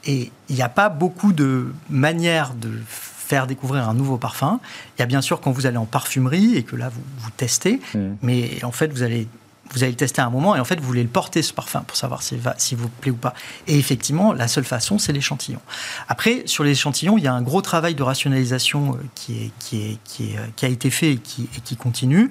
Et 0.05 0.31
il 0.49 0.55
n'y 0.55 0.63
a 0.63 0.69
pas 0.69 0.89
beaucoup 0.89 1.33
de 1.33 1.73
manières 1.89 2.55
de 2.55 2.71
faire 2.87 3.47
découvrir 3.47 3.89
un 3.89 3.95
nouveau 3.95 4.17
parfum. 4.17 4.61
Il 4.97 5.01
y 5.01 5.03
a 5.03 5.07
bien 5.07 5.21
sûr 5.21 5.41
quand 5.41 5.53
vous 5.53 5.67
allez 5.67 5.77
en 5.77 5.87
parfumerie 5.87 6.57
et 6.57 6.63
que 6.63 6.77
là, 6.77 6.89
vous, 6.89 7.03
vous 7.19 7.31
testez, 7.37 7.81
hmm. 7.95 8.15
mais 8.23 8.65
en 8.65 8.73
fait, 8.73 8.89
vous 8.89 9.03
allez 9.03 9.29
vous 9.73 9.83
allez 9.83 9.93
le 9.93 9.97
tester 9.97 10.21
à 10.21 10.27
un 10.27 10.31
moment 10.31 10.57
et 10.57 10.61
en 10.61 10.65
fait 10.65 10.81
vous 10.81 10.87
voulez 10.87 11.03
le 11.03 11.09
porter 11.09 11.43
ce 11.43 11.53
parfum 11.53 11.81
pour 11.87 11.97
savoir 11.97 12.23
s'il 12.23 12.41
s'il 12.59 12.79
vous 12.79 12.89
plaît 12.89 13.11
ou 13.11 13.17
pas. 13.17 13.35
Et 13.67 13.79
effectivement, 13.79 14.33
la 14.33 14.49
seule 14.49 14.65
façon, 14.65 14.99
c'est 14.99 15.13
l'échantillon. 15.13 15.61
Après, 16.09 16.43
sur 16.47 16.65
l'échantillon, 16.65 17.19
il 17.19 17.25
y 17.25 17.29
a 17.29 17.33
un 17.33 17.43
gros 17.43 17.63
travail 17.63 17.95
de 17.95 18.03
rationalisation 18.03 18.95
euh, 18.95 19.07
qui, 19.15 19.45
est, 19.45 19.51
qui, 19.59 19.83
est, 19.83 19.99
qui, 20.05 20.33
est, 20.33 20.39
euh, 20.39 20.47
qui 20.57 20.67
a 20.67 20.69
été 20.69 20.91
fait 20.91 21.13
et 21.13 21.17
qui, 21.19 21.49
et 21.57 21.61
qui 21.61 21.77
continue. 21.77 22.31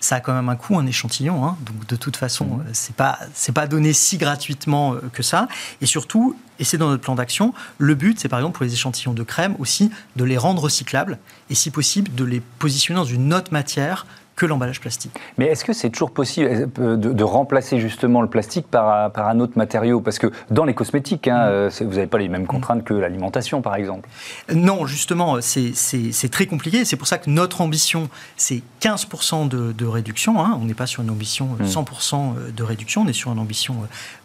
Ça 0.00 0.16
a 0.16 0.20
quand 0.20 0.32
même 0.32 0.48
un 0.48 0.56
coût, 0.56 0.78
un 0.78 0.86
échantillon. 0.86 1.44
Hein. 1.44 1.56
donc 1.64 1.86
de 1.86 1.96
toute 1.96 2.16
façon, 2.16 2.44
mmh. 2.46 2.60
euh, 2.60 2.70
c'est 2.72 2.94
pas 2.94 3.18
c'est 3.34 3.52
pas 3.52 3.66
donné 3.66 3.92
si 3.92 4.18
gratuitement 4.18 4.96
que 5.12 5.22
ça. 5.22 5.48
Et 5.80 5.86
surtout, 5.86 6.36
et 6.58 6.64
c'est 6.64 6.78
dans 6.78 6.88
notre 6.88 7.02
plan 7.02 7.14
d'action, 7.14 7.54
le 7.78 7.94
but, 7.94 8.18
c'est 8.20 8.28
par 8.28 8.38
exemple 8.38 8.58
pour 8.58 8.64
les 8.64 8.72
échantillons 8.72 9.14
de 9.14 9.22
crème 9.22 9.56
aussi 9.58 9.90
de 10.16 10.24
les 10.24 10.36
rendre 10.36 10.62
recyclables 10.62 11.18
et 11.48 11.54
si 11.54 11.70
possible 11.70 12.14
de 12.14 12.24
les 12.24 12.40
positionner 12.40 12.98
dans 12.98 13.04
une 13.04 13.32
autre 13.32 13.52
matière 13.52 14.06
que 14.40 14.46
l'emballage 14.46 14.80
plastique. 14.80 15.12
Mais 15.36 15.48
est-ce 15.48 15.66
que 15.66 15.74
c'est 15.74 15.90
toujours 15.90 16.12
possible 16.12 16.70
euh, 16.78 16.96
de, 16.96 17.24
remplacer 17.24 17.78
justement 17.78 18.22
le 18.22 18.26
plastique 18.26 18.66
par, 18.66 19.12
par, 19.12 19.28
un 19.28 19.38
autre 19.38 19.52
matériau? 19.56 20.00
Parce 20.00 20.18
que 20.18 20.32
dans 20.50 20.64
les 20.64 20.72
cosmétiques, 20.72 21.28
hein, 21.28 21.44
mm. 21.44 21.50
euh, 21.50 21.70
vous 21.80 21.96
n'avez 21.96 22.06
pas 22.06 22.16
les 22.16 22.30
mêmes 22.30 22.46
contraintes 22.46 22.82
que 22.82 22.94
l'alimentation, 22.94 23.60
par 23.60 23.74
exemple. 23.74 24.08
Non, 24.54 24.86
justement, 24.86 25.42
c'est 25.42 26.30
très 26.30 26.46
compliqué. 26.46 26.86
C'est 26.86 26.96
pour 26.96 27.06
ça 27.06 27.18
que 27.18 27.28
notre 27.28 27.60
ambition, 27.60 28.08
c'est 28.38 28.62
15% 28.80 29.46
de, 29.48 29.84
réduction. 29.84 30.42
Hein. 30.42 30.58
On 30.58 30.64
n'est 30.64 30.72
pas 30.72 30.86
sur 30.86 31.02
une 31.02 31.10
ambition 31.10 31.58
100% 31.62 32.16
mm. 32.16 32.52
de 32.52 32.62
réduction, 32.62 33.02
on 33.02 33.08
est 33.08 33.12
sur 33.12 33.32
une 33.32 33.40
ambition 33.40 33.76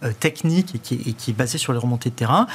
euh, 0.04 0.14
technique 0.18 0.76
et 0.76 0.80
qui, 0.80 0.94
est, 0.94 1.12
qui, 1.12 1.32
est, 1.32 1.34
basée 1.34 1.58
sur 1.58 1.74
les 1.74 1.80
remontées 1.80 2.10
de 2.10 2.16
terrain. 2.16 2.48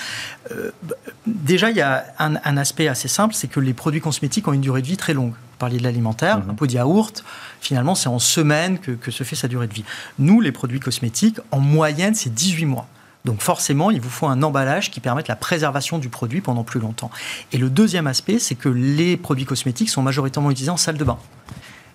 déjà, 1.27 1.69
il 1.69 1.77
y 1.77 1.83
a 1.83 2.07
un, 2.19 2.37
un 2.43 2.57
aspect 2.57 2.89
assez 2.89 3.09
simple, 3.09 3.35
c'est 3.35 3.49
que 3.49 3.61
les 3.61 3.75
produits 3.75 4.01
cosmétiques 4.01 4.49
ont 4.49 4.55
une 4.55 4.63
durée 4.63 4.81
de 4.81 4.87
vie 4.87 4.97
très 4.97 5.13
longue 5.13 5.35
parliez 5.61 5.79
de 5.79 5.85
l'alimentaire, 5.85 6.39
mhm. 6.39 6.51
un 6.51 6.55
pot 6.55 6.67
de 6.67 6.73
yaourt, 6.73 7.23
finalement, 7.61 7.95
c'est 7.95 8.09
en 8.09 8.19
semaine 8.19 8.79
que, 8.79 9.11
se 9.11 9.25
fait 9.25 9.37
sa 9.37 9.49
durée 9.49 9.67
de 9.67 9.75
vie. 9.75 9.85
Nous, 10.19 10.41
les 10.41 10.53
produits 10.53 10.81
cosmétiques, 10.81 11.39
en 11.51 11.61
moyenne, 11.61 12.15
c'est 12.15 12.33
18 12.33 12.67
mois. 12.67 12.89
Donc 13.25 13.43
forcément, 13.43 13.91
il 13.91 14.01
vous 14.01 14.09
faut 14.09 14.27
un 14.27 14.43
emballage 14.43 14.91
qui 14.91 15.01
permette 15.01 15.29
la 15.29 15.37
préservation 15.37 15.99
du 15.99 16.09
produit 16.09 16.41
pendant 16.41 16.65
plus 16.65 16.81
longtemps. 16.81 17.11
Et 17.53 17.59
le 17.59 17.69
deuxième 17.69 18.07
aspect, 18.07 18.39
c'est 18.39 18.55
que 18.55 18.69
les 18.69 19.17
produits 19.17 19.45
cosmétiques 19.45 19.91
sont 19.91 20.03
majoritairement 20.03 20.51
utilisés 20.51 20.71
en 20.71 20.79
salle 20.79 20.97
de 20.97 21.05
bain. 21.05 21.19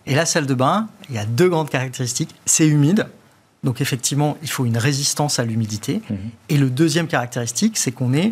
Et 0.05 0.13
la 0.13 0.25
salle 0.25 0.45
de 0.45 0.53
bain, 0.53 0.87
il 1.09 1.15
y 1.15 1.17
a 1.17 1.25
deux 1.25 1.49
grandes 1.49 1.69
caractéristiques. 1.69 2.35
C'est 2.45 2.67
humide, 2.67 3.07
donc 3.65 3.81
effectivement, 3.81 4.37
il 4.43 4.49
faut 4.49 4.65
une 4.65 4.77
résistance 4.77 5.39
à 5.39 5.43
l'humidité. 5.43 6.01
Mhm. 6.09 6.17
Et 6.49 6.57
le 6.57 6.69
deuxième 6.69 7.07
caractéristique, 7.07 7.77
c'est 7.77 7.91
qu'on 7.91 8.13
est 8.13 8.31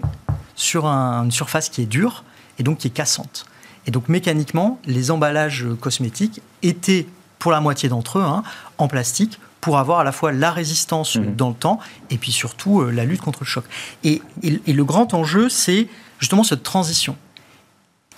sur 0.56 0.86
une 0.86 1.32
surface 1.32 1.70
qui 1.70 1.82
est 1.82 1.88
dure 1.88 2.24
et 2.60 2.64
donc 2.64 2.78
qui 2.78 2.88
est 2.88 2.92
cassante. 2.92 3.46
Et 3.88 3.92
donc 3.92 4.10
mécaniquement, 4.10 4.80
les 4.86 5.10
emballages 5.10 5.66
cosmétiques 5.82 6.42
étaient, 6.62 7.08
pour 7.44 7.52
la 7.52 7.60
moitié 7.60 7.90
d'entre 7.90 8.20
eux, 8.20 8.24
hein, 8.24 8.42
en 8.78 8.88
plastique 8.88 9.38
pour 9.60 9.78
avoir 9.78 10.00
à 10.00 10.06
la 10.06 10.14
fois 10.14 10.32
la 10.32 10.50
résistance 10.50 11.18
mhm. 11.18 11.36
dans 11.36 11.50
le 11.50 11.56
temps 11.56 11.78
et 12.10 12.18
puis 12.18 12.32
surtout 12.32 12.80
euh, 12.80 12.90
la 12.90 13.04
lutte 13.04 13.20
contre 13.20 13.40
le 13.42 13.46
choc. 13.46 13.66
Et, 14.06 14.22
le 14.42 14.84
grand 14.86 15.14
enjeu, 15.14 15.50
c'est 15.50 15.90
justement 16.20 16.46
cette 16.46 16.64
transition. 16.64 17.18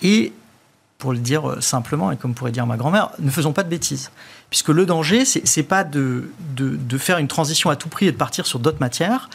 Et 0.00 0.32
pour 0.98 1.12
le 1.12 1.18
dire 1.18 1.50
euh, 1.50 1.60
simplement, 1.60 2.12
et 2.12 2.16
comme 2.16 2.34
pourrait 2.34 2.52
dire 2.52 2.68
ma 2.68 2.76
grand-mère, 2.76 3.10
ne 3.18 3.28
faisons 3.28 3.52
pas 3.52 3.64
de 3.64 3.68
bêtises. 3.68 4.12
Puisque 4.48 4.68
le 4.68 4.86
danger, 4.86 5.24
c'est 5.24 5.56
n'est 5.56 5.64
pas 5.64 5.82
de, 5.82 6.30
de, 6.54 6.96
faire 6.96 7.18
une 7.18 7.26
transition 7.26 7.68
à 7.68 7.74
tout 7.74 7.88
prix 7.88 8.06
et 8.06 8.12
de 8.12 8.16
partir 8.16 8.46
sur 8.46 8.60
d'autres 8.60 8.78
matières 8.78 9.28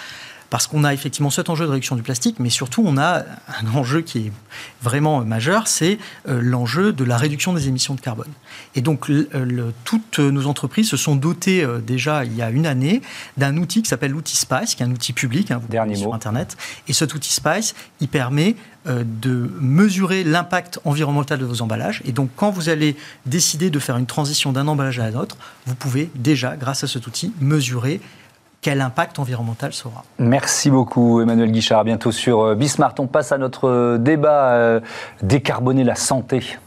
parce 0.51 0.67
qu'on 0.67 0.83
a 0.83 0.93
effectivement 0.93 1.29
cet 1.29 1.49
enjeu 1.49 1.65
de 1.65 1.71
réduction 1.71 1.95
du 1.95 2.03
plastique, 2.03 2.35
mais 2.39 2.49
surtout 2.49 2.83
on 2.85 2.97
a 2.97 3.23
un 3.47 3.73
enjeu 3.73 4.01
qui 4.01 4.27
est 4.27 4.31
vraiment 4.83 5.23
majeur, 5.23 5.67
c'est 5.67 5.97
euh, 6.27 6.41
l'enjeu 6.41 6.91
de 6.91 7.05
la 7.05 7.15
réduction 7.15 7.53
des 7.53 7.69
émissions 7.69 7.95
de 7.95 8.01
carbone. 8.01 8.27
Et 8.75 8.81
donc 8.81 9.09
euh, 9.09 9.71
toutes 9.85 10.19
nos 10.19 10.47
entreprises 10.47 10.89
se 10.89 10.97
sont 10.97 11.15
dotées 11.15 11.63
euh, 11.63 11.79
déjà 11.79 12.25
il 12.25 12.35
y 12.35 12.41
a 12.41 12.49
une 12.49 12.65
année 12.67 13.01
d'un 13.37 13.55
outil 13.55 13.81
qui 13.81 13.87
s'appelle 13.87 14.11
l'outil 14.11 14.35
Spice, 14.35 14.75
qui 14.75 14.83
est 14.83 14.85
un 14.85 14.91
outil 14.91 15.13
public, 15.13 15.51
hein, 15.51 15.61
Dernier 15.69 15.95
sur 15.95 16.13
Internet. 16.13 16.57
Et 16.89 16.93
cet 16.93 17.15
outil 17.15 17.31
Spice, 17.31 17.73
il 18.01 18.09
permet 18.09 18.55
de 18.85 19.51
mesurer 19.59 20.23
l'impact 20.23 20.79
environnemental 20.85 21.37
de 21.37 21.45
vos 21.45 21.61
emballages. 21.61 22.01
Et 22.03 22.11
donc, 22.11 22.31
quand 22.35 22.49
vous 22.49 22.67
allez 22.67 22.97
décider 23.27 23.69
de 23.69 23.77
faire 23.77 23.95
une 23.95 24.07
transition 24.07 24.51
d'un 24.51 24.67
emballage 24.67 24.99
à 24.99 25.03
un 25.03 25.13
autre, 25.13 25.37
vous 25.67 25.75
pouvez 25.75 26.09
déjà, 26.15 26.57
grâce 26.57 26.83
à 26.83 26.87
cet 26.87 27.05
outil, 27.05 27.31
mesurer 27.39 28.01
quel 28.61 28.79
impact 28.79 29.19
environnemental 29.19 29.73
sera. 29.73 30.03
Merci 30.19 30.69
beaucoup 30.69 31.21
Emmanuel 31.21 31.51
Guichard. 31.51 31.79
À 31.79 31.83
bientôt 31.83 32.11
sur 32.11 32.41
euh, 32.41 32.55
Bismart. 32.55 32.93
On 32.99 33.07
passe 33.07 33.31
à 33.31 33.37
notre 33.37 33.67
euh, 33.67 33.97
débat 33.97 34.53
euh, 34.53 34.79
décarboner 35.21 35.83
la 35.83 35.95
santé. 35.95 36.57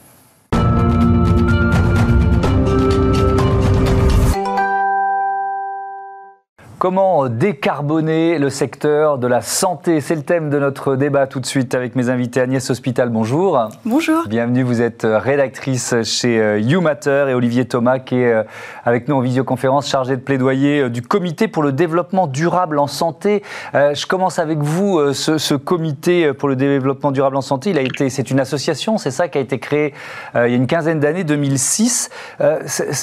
Comment 6.85 7.31
décarboner 7.31 8.39
le 8.39 8.51
secteur 8.51 9.17
de 9.17 9.27
la 9.27 9.41
santé? 9.41 10.03
C'est 10.03 10.17
le 10.17 10.21
thème 10.21 10.51
de 10.51 10.59
notre 10.59 10.97
débat 10.97 11.27
tout 11.27 11.41
de 11.41 11.47
suite 11.47 11.75
avec 11.75 11.97
mes 11.97 12.11
invités. 12.11 12.43
Agnès 12.43 12.69
Hospital, 12.69 13.09
bonjour. 13.09 13.71
Bonjour. 13.87 14.29
Bienvenue, 14.29 14.63
vous 14.65 14.83
êtes 14.83 15.07
rédactrice 15.11 15.95
chez 16.03 16.39
euh, 16.39 16.61
YouMatter 16.61 17.29
et 17.31 17.33
Olivier 17.33 17.65
Thomas 17.65 18.01
qui 18.01 18.17
est 18.17 18.31
euh, 18.31 18.43
avec 18.85 19.09
nous 19.09 19.17
en 19.17 19.21
visioconférence 19.21 19.89
chargé 19.89 20.15
de 20.15 20.21
plaidoyer 20.21 20.83
euh, 20.83 20.91
du 20.91 21.01
comité 21.01 21.49
pour 21.49 21.63
le 21.63 21.73
développement 21.73 22.27
durable 22.27 22.79
en 22.79 22.87
santé. 22.87 23.43
Je 23.73 24.07
commence 24.07 24.39
avec 24.39 24.59
vous, 24.59 25.15
ce, 25.15 25.55
comité 25.55 26.35
pour 26.35 26.51
le 26.51 26.57
développement 26.57 27.13
durable 27.13 27.37
en 27.37 27.41
santé, 27.41 27.71
il 27.71 27.79
a 27.79 27.81
été, 27.81 28.11
c'est 28.11 28.31
une 28.31 28.41
association, 28.41 28.99
c'est 28.99 29.11
ça 29.11 29.29
qui 29.29 29.39
a 29.39 29.41
été 29.41 29.59
créé 29.59 29.95
il 30.35 30.41
y 30.51 30.53
a 30.53 30.57
une 30.57 30.67
quinzaine 30.67 31.01
d'années, 31.01 31.25
2006. 31.25 32.11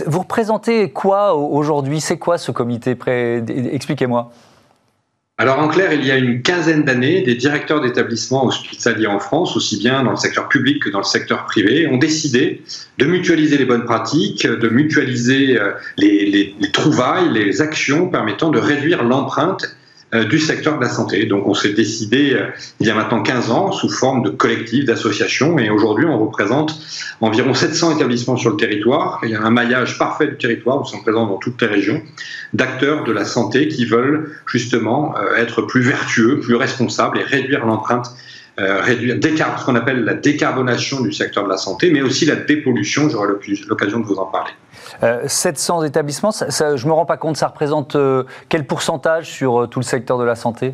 Vous 0.05 0.19
représentez 0.19 0.91
quoi 0.91 1.33
aujourd'hui? 1.33 1.99
C'est 1.99 2.17
quoi 2.17 2.37
ce 2.37 2.51
comité 2.51 2.95
Expliquez-moi. 3.71 4.31
Alors 5.37 5.57
en 5.57 5.69
clair, 5.69 5.91
il 5.91 6.05
y 6.05 6.11
a 6.11 6.17
une 6.17 6.43
quinzaine 6.43 6.83
d'années, 6.83 7.23
des 7.23 7.33
directeurs 7.33 7.81
d'établissements 7.81 8.45
hospitaliers 8.45 9.07
en 9.07 9.19
France, 9.19 9.55
aussi 9.55 9.79
bien 9.79 10.03
dans 10.03 10.11
le 10.11 10.17
secteur 10.17 10.47
public 10.49 10.83
que 10.83 10.89
dans 10.89 10.99
le 10.99 11.03
secteur 11.03 11.45
privé, 11.45 11.87
ont 11.87 11.97
décidé 11.97 12.61
de 12.99 13.05
mutualiser 13.05 13.57
les 13.57 13.65
bonnes 13.65 13.85
pratiques, 13.85 14.45
de 14.45 14.69
mutualiser 14.69 15.59
euh, 15.59 15.71
les, 15.97 16.53
les 16.59 16.71
trouvailles, 16.71 17.33
les 17.33 17.59
actions 17.59 18.07
permettant 18.07 18.51
de 18.51 18.59
réduire 18.59 19.03
l'empreinte 19.03 19.75
du 20.13 20.39
secteur 20.39 20.77
de 20.77 20.83
la 20.83 20.89
santé. 20.89 21.25
Donc 21.25 21.47
on 21.47 21.53
s'est 21.53 21.73
décidé 21.73 22.33
euh, 22.33 22.47
il 22.79 22.87
y 22.87 22.89
a 22.89 22.95
maintenant 22.95 23.21
15 23.21 23.51
ans 23.51 23.71
sous 23.71 23.89
forme 23.89 24.23
de 24.23 24.29
collectif, 24.29 24.85
d'association 24.85 25.57
et 25.57 25.69
aujourd'hui 25.69 26.05
on 26.05 26.19
représente 26.19 26.77
environ 27.21 27.53
700 27.53 27.95
établissements 27.97 28.35
sur 28.35 28.51
le 28.51 28.57
territoire. 28.57 29.21
Il 29.23 29.29
y 29.29 29.35
a 29.35 29.41
un 29.41 29.51
maillage 29.51 29.97
parfait 29.97 30.27
du 30.27 30.37
territoire, 30.37 30.79
nous 30.79 30.85
sommes 30.85 31.01
présents 31.01 31.27
dans 31.27 31.37
toutes 31.37 31.61
les 31.61 31.67
régions, 31.67 32.01
d'acteurs 32.53 33.05
de 33.05 33.11
la 33.11 33.23
santé 33.23 33.69
qui 33.69 33.85
veulent 33.85 34.35
justement 34.45 35.15
euh, 35.17 35.35
être 35.35 35.61
plus 35.61 35.81
vertueux, 35.81 36.39
plus 36.41 36.55
responsables 36.55 37.17
et 37.17 37.23
réduire 37.23 37.65
l'empreinte 37.65 38.11
réduire 38.57 39.59
ce 39.59 39.65
qu'on 39.65 39.75
appelle 39.75 40.03
la 40.03 40.13
décarbonation 40.13 41.01
du 41.01 41.11
secteur 41.11 41.45
de 41.45 41.49
la 41.49 41.57
santé, 41.57 41.91
mais 41.91 42.01
aussi 42.01 42.25
la 42.25 42.35
dépollution. 42.35 43.09
J'aurai 43.09 43.29
l'occasion 43.67 43.99
de 43.99 44.05
vous 44.05 44.15
en 44.15 44.25
parler. 44.25 44.51
700 45.27 45.81
euh, 45.81 45.85
établissements, 45.85 46.31
ça, 46.31 46.75
je 46.75 46.83
ne 46.83 46.89
me 46.89 46.93
rends 46.93 47.05
pas 47.05 47.17
compte, 47.17 47.37
ça 47.37 47.47
représente 47.47 47.95
euh, 47.95 48.23
quel 48.49 48.65
pourcentage 48.65 49.29
sur 49.29 49.61
euh, 49.61 49.67
tout 49.67 49.79
le 49.79 49.85
secteur 49.85 50.17
de 50.17 50.23
la 50.23 50.35
santé? 50.35 50.73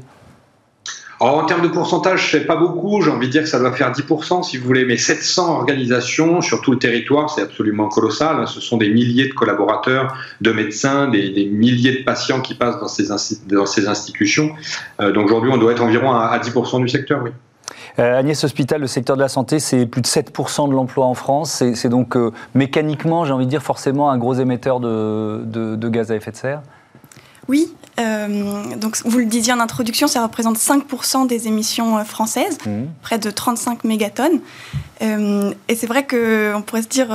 En 1.19 1.46
termes 1.46 1.63
de 1.63 1.67
pourcentage, 1.69 2.29
c'est 2.29 2.46
pas 2.46 2.57
beaucoup. 2.57 3.01
J'ai 3.01 3.10
envie 3.10 3.25
de 3.25 3.31
dire 3.31 3.41
que 3.41 3.50
ça 3.50 3.57
doit 3.57 3.72
faire 3.72 3.91
10%, 3.91 4.43
si 4.43 4.57
vous 4.57 4.67
voulez. 4.67 4.86
Mais 4.86 4.98
700 4.98 5.57
organisations 5.57 6.41
sur 6.41 6.62
tout 6.62 6.72
le 6.72 6.77
territoire, 6.77 7.31
c'est 7.31 7.41
absolument 7.41 7.88
colossal. 7.88 8.48
Ce 8.48 8.62
sont 8.62 8.77
des 8.77 8.91
milliers 8.91 9.27
de 9.27 9.34
collaborateurs, 9.34 10.15
de 10.41 10.51
médecins, 10.51 11.07
des, 11.07 11.50
milliers 11.51 12.00
de 12.00 12.03
patients 12.03 12.39
qui 12.39 12.53
passent 12.53 12.79
dans 12.79 12.88
ces, 12.88 13.07
dans 13.48 13.65
ces 13.65 13.88
institutions. 13.88 14.51
donc 15.00 15.25
aujourd'hui, 15.25 15.50
on 15.51 15.57
doit 15.57 15.72
être 15.72 15.81
environ 15.81 16.13
à 16.13 16.38
10% 16.38 16.84
du 16.84 16.88
secteur, 16.88 17.22
oui. 17.24 17.31
Euh, 18.00 18.19
Agnès 18.19 18.43
Hospital, 18.43 18.81
le 18.81 18.88
secteur 18.88 19.15
de 19.15 19.21
la 19.21 19.27
santé, 19.27 19.59
c'est 19.59 19.86
plus 19.86 20.01
de 20.01 20.07
7% 20.07 20.69
de 20.69 20.74
l'emploi 20.74 21.05
en 21.05 21.13
France. 21.13 21.63
C'est 21.74 21.89
donc 21.89 22.15
euh, 22.15 22.31
mécaniquement, 22.53 23.25
j'ai 23.25 23.33
envie 23.33 23.45
de 23.45 23.50
dire, 23.50 23.63
forcément 23.63 24.09
un 24.09 24.17
gros 24.17 24.36
émetteur 24.36 24.79
de, 24.79 25.89
gaz 25.89 26.12
à 26.12 26.15
effet 26.15 26.31
de 26.31 26.38
serre? 26.38 26.62
Oui, 27.47 27.74
euh, 28.00 28.75
donc 28.75 28.97
vous 29.05 29.19
le 29.19 29.25
disiez 29.25 29.53
en 29.53 29.59
introduction, 29.59 30.07
ça 30.07 30.21
représente 30.21 30.57
5% 30.57 31.27
des 31.27 31.47
émissions 31.47 32.03
françaises, 32.03 32.57
mmh. 32.65 32.83
près 33.01 33.19
de 33.19 33.31
35 33.31 33.86
mégatonnes. 33.86 34.41
et 35.00 35.75
c'est 35.75 35.88
vrai 35.88 36.05
qu'on 36.05 36.62
pourrait 36.62 36.81
se 36.81 36.89
dire 36.89 37.07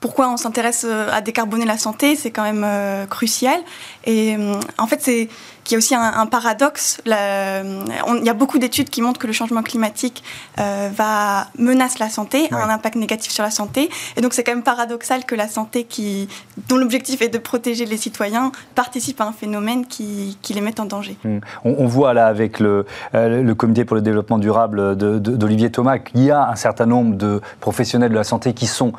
pourquoi 0.00 0.30
on 0.30 0.38
s'intéresse 0.38 0.86
à 1.12 1.20
décarboner 1.20 1.66
la 1.66 1.76
santé, 1.76 2.16
c'est 2.16 2.30
quand 2.30 2.50
même 2.50 2.66
crucial. 3.08 3.60
Et 4.06 4.36
en 4.78 4.86
fait, 4.86 5.02
c'est 5.02 5.28
qu'il 5.70 5.76
y 5.76 5.76
a 5.76 5.78
aussi 5.78 5.94
un, 5.94 6.26
paradoxe. 6.26 7.00
il 7.06 8.24
y 8.24 8.28
a 8.28 8.34
beaucoup 8.34 8.58
d'études 8.58 8.90
qui 8.90 9.02
montrent 9.02 9.20
que 9.20 9.28
le 9.28 9.32
changement 9.32 9.62
climatique 9.62 10.24
va 10.56 11.46
menace 11.58 11.98
la 11.98 12.08
santé, 12.08 12.48
a 12.50 12.56
un 12.56 12.68
impact 12.68 12.96
négatif 12.96 13.30
sur 13.30 13.44
la 13.44 13.50
santé. 13.50 13.88
Et 14.16 14.20
donc 14.20 14.32
c'est 14.32 14.42
quand 14.42 14.52
même 14.52 14.64
paradoxal 14.64 15.24
que 15.24 15.36
la 15.36 15.46
santé, 15.46 15.84
qui, 15.84 16.28
dont 16.68 16.76
l'objectif 16.76 17.22
est 17.22 17.28
de 17.28 17.38
protéger 17.38 17.86
les 17.86 17.96
citoyens, 17.96 18.50
participe 18.74 19.20
à 19.20 19.26
un 19.26 19.32
phénomène 19.32 19.86
qui, 19.86 20.38
qui 20.42 20.54
les 20.54 20.60
met 20.60 20.78
en 20.80 20.86
danger. 20.86 21.16
Hmm. 21.24 21.38
On, 21.64 21.86
voit 21.86 22.14
là 22.14 22.26
avec 22.26 22.58
le, 22.58 22.84
le, 23.12 23.54
Comité 23.54 23.84
pour 23.84 23.94
le 23.94 24.02
développement 24.02 24.38
durable 24.38 24.96
d'Olivier 24.96 25.70
Thomas 25.70 25.98
qu'il 25.98 26.24
y 26.24 26.30
a 26.30 26.48
un 26.48 26.56
certain 26.56 26.86
nombre 26.86 27.16
de 27.16 27.40
professionnels 27.60 28.10
de 28.10 28.16
la 28.16 28.24
santé 28.24 28.54
qui 28.54 28.66
sont 28.66 28.92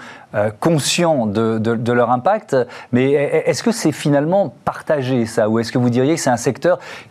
conscients 0.61 1.25
de, 1.25 1.57
de 1.57 1.93
leur 1.93 2.11
impact. 2.11 2.55
Mais 2.93 3.11
est-ce 3.11 3.63
que 3.63 3.71
c'est 3.71 3.91
finalement 3.91 4.53
partagé 4.63 5.25
ça? 5.25 5.49
Ou 5.49 5.59
est-ce 5.59 5.71
que 5.71 5.77
vous 5.77 5.89
diriez 5.89 6.15
que 6.15 6.21
c'est 6.21 6.29
un 6.29 6.37
secteur 6.37 6.60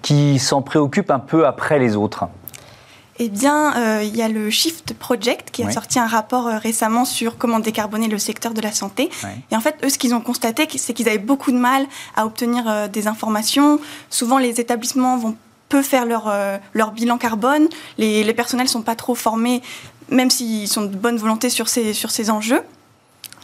qui 0.02 0.38
s'en 0.38 0.62
préoccupe 0.62 1.11
un 1.11 1.19
peu 1.19 1.47
après 1.47 1.78
les 1.78 1.97
autres 1.97 2.26
eh 3.23 3.28
bien, 3.28 3.76
euh, 3.76 4.02
il 4.02 4.16
y 4.16 4.23
a 4.23 4.28
le 4.28 4.49
Shift 4.49 4.95
Project 4.95 5.50
qui 5.50 5.62
a 5.62 5.71
sorti 5.71 5.99
un 5.99 6.07
rapport 6.07 6.47
euh, 6.47 6.57
récemment 6.57 7.04
sur 7.04 7.37
comment 7.37 7.61
décarboner 7.61 8.09
le 8.09 8.16
secteur 8.16 8.54
de 8.54 8.62
la 8.62 8.73
santé. 8.73 9.11
Et 9.50 9.57
en 9.57 9.61
fait, 9.61 9.76
eux, 9.85 9.90
ce 9.90 9.99
qu'ils 9.99 10.14
ont 10.14 10.23
constaté, 10.23 10.66
c'est 10.76 10.95
qu'ils 10.95 11.07
avaient 11.07 11.19
beaucoup 11.19 11.52
de 11.52 11.59
mal 11.59 11.87
à 12.16 12.25
obtenir 12.25 12.64
euh, 12.66 12.88
des 12.88 13.09
informations. 13.09 13.78
Souvent, 14.09 14.38
les 14.38 14.59
établissements 14.59 15.19
vont 15.19 15.37
peu 15.69 15.83
faire 15.83 16.07
leur, 16.07 16.33
leur 16.73 16.90
bilan 16.90 17.16
carbone. 17.16 17.69
Les, 17.97 18.25
les 18.25 18.35
personnels 18.35 18.66
ne 18.66 18.71
sont 18.71 18.83
pas 18.83 18.97
trop 18.97 19.14
formés, 19.14 19.62
même 20.09 20.28
s'ils 20.28 20.66
sont 20.66 20.83
de 20.83 20.97
bonne 20.97 21.16
volonté 21.16 21.49
sur 21.49 21.69
ces, 21.69 21.92
sur 21.92 22.11
ces 22.11 22.30
enjeux. 22.30 22.62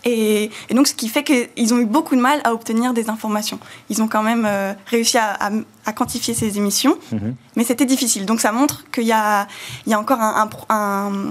Et, 0.05 0.51
donc, 0.71 0.87
ce 0.87 0.95
qui 0.95 1.09
fait 1.09 1.25
qu'ils 1.25 1.75
ont 1.75 1.79
eu 1.79 1.87
beaucoup 1.87 2.17
de 2.17 2.21
mal 2.21 2.41
à 2.45 2.53
obtenir 2.53 2.95
des 2.95 3.11
informations. 3.11 3.59
Ils 3.91 4.03
ont 4.03 4.09
quand 4.09 4.23
même 4.23 4.47
euh, 4.47 4.73
réussi 4.87 5.19
à, 5.19 5.51
quantifier 5.93 6.35
ces 6.35 6.59
émissions, 6.59 6.97
mhm. 7.13 7.35
mais 7.57 7.65
c'était 7.65 7.87
difficile. 7.87 8.27
Donc, 8.27 8.41
ça 8.41 8.53
montre 8.53 8.85
qu'il 8.91 9.05
y, 9.05 9.09
y 9.09 9.13
a, 9.13 9.47
encore 9.93 10.21
un, 10.21 11.23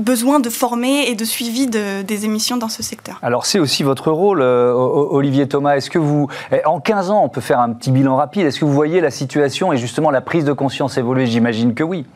besoin 0.00 0.40
de 0.40 0.48
former 0.48 1.08
et 1.08 1.14
de 1.14 1.24
suivi 1.24 1.66
des 1.66 2.24
émissions 2.24 2.56
dans 2.56 2.68
ce 2.68 2.82
secteur. 2.82 3.18
Alors, 3.22 3.46
c'est 3.46 3.58
aussi 3.58 3.82
votre 3.82 4.10
rôle, 4.10 4.40
euh, 4.42 4.72
Olivier 4.72 5.48
Thomas. 5.48 5.76
Est-ce 5.76 5.90
que 5.90 5.98
vous, 5.98 6.28
eh, 6.50 6.64
en 6.66 6.80
15 6.80 7.10
ans, 7.10 7.22
on 7.24 7.28
peut 7.28 7.40
faire 7.40 7.60
un 7.60 7.72
petit 7.72 7.90
bilan 7.90 8.16
rapide, 8.16 8.46
est-ce 8.46 8.58
que 8.58 8.64
vous 8.64 8.72
voyez 8.72 9.00
la 9.00 9.10
situation 9.10 9.72
et 9.72 9.76
justement 9.76 10.10
la 10.10 10.20
prise 10.20 10.44
de 10.44 10.52
conscience 10.52 10.96
évoluer? 10.98 11.26
J'imagine 11.26 11.74
que 11.74 11.82
oui. 11.82 12.06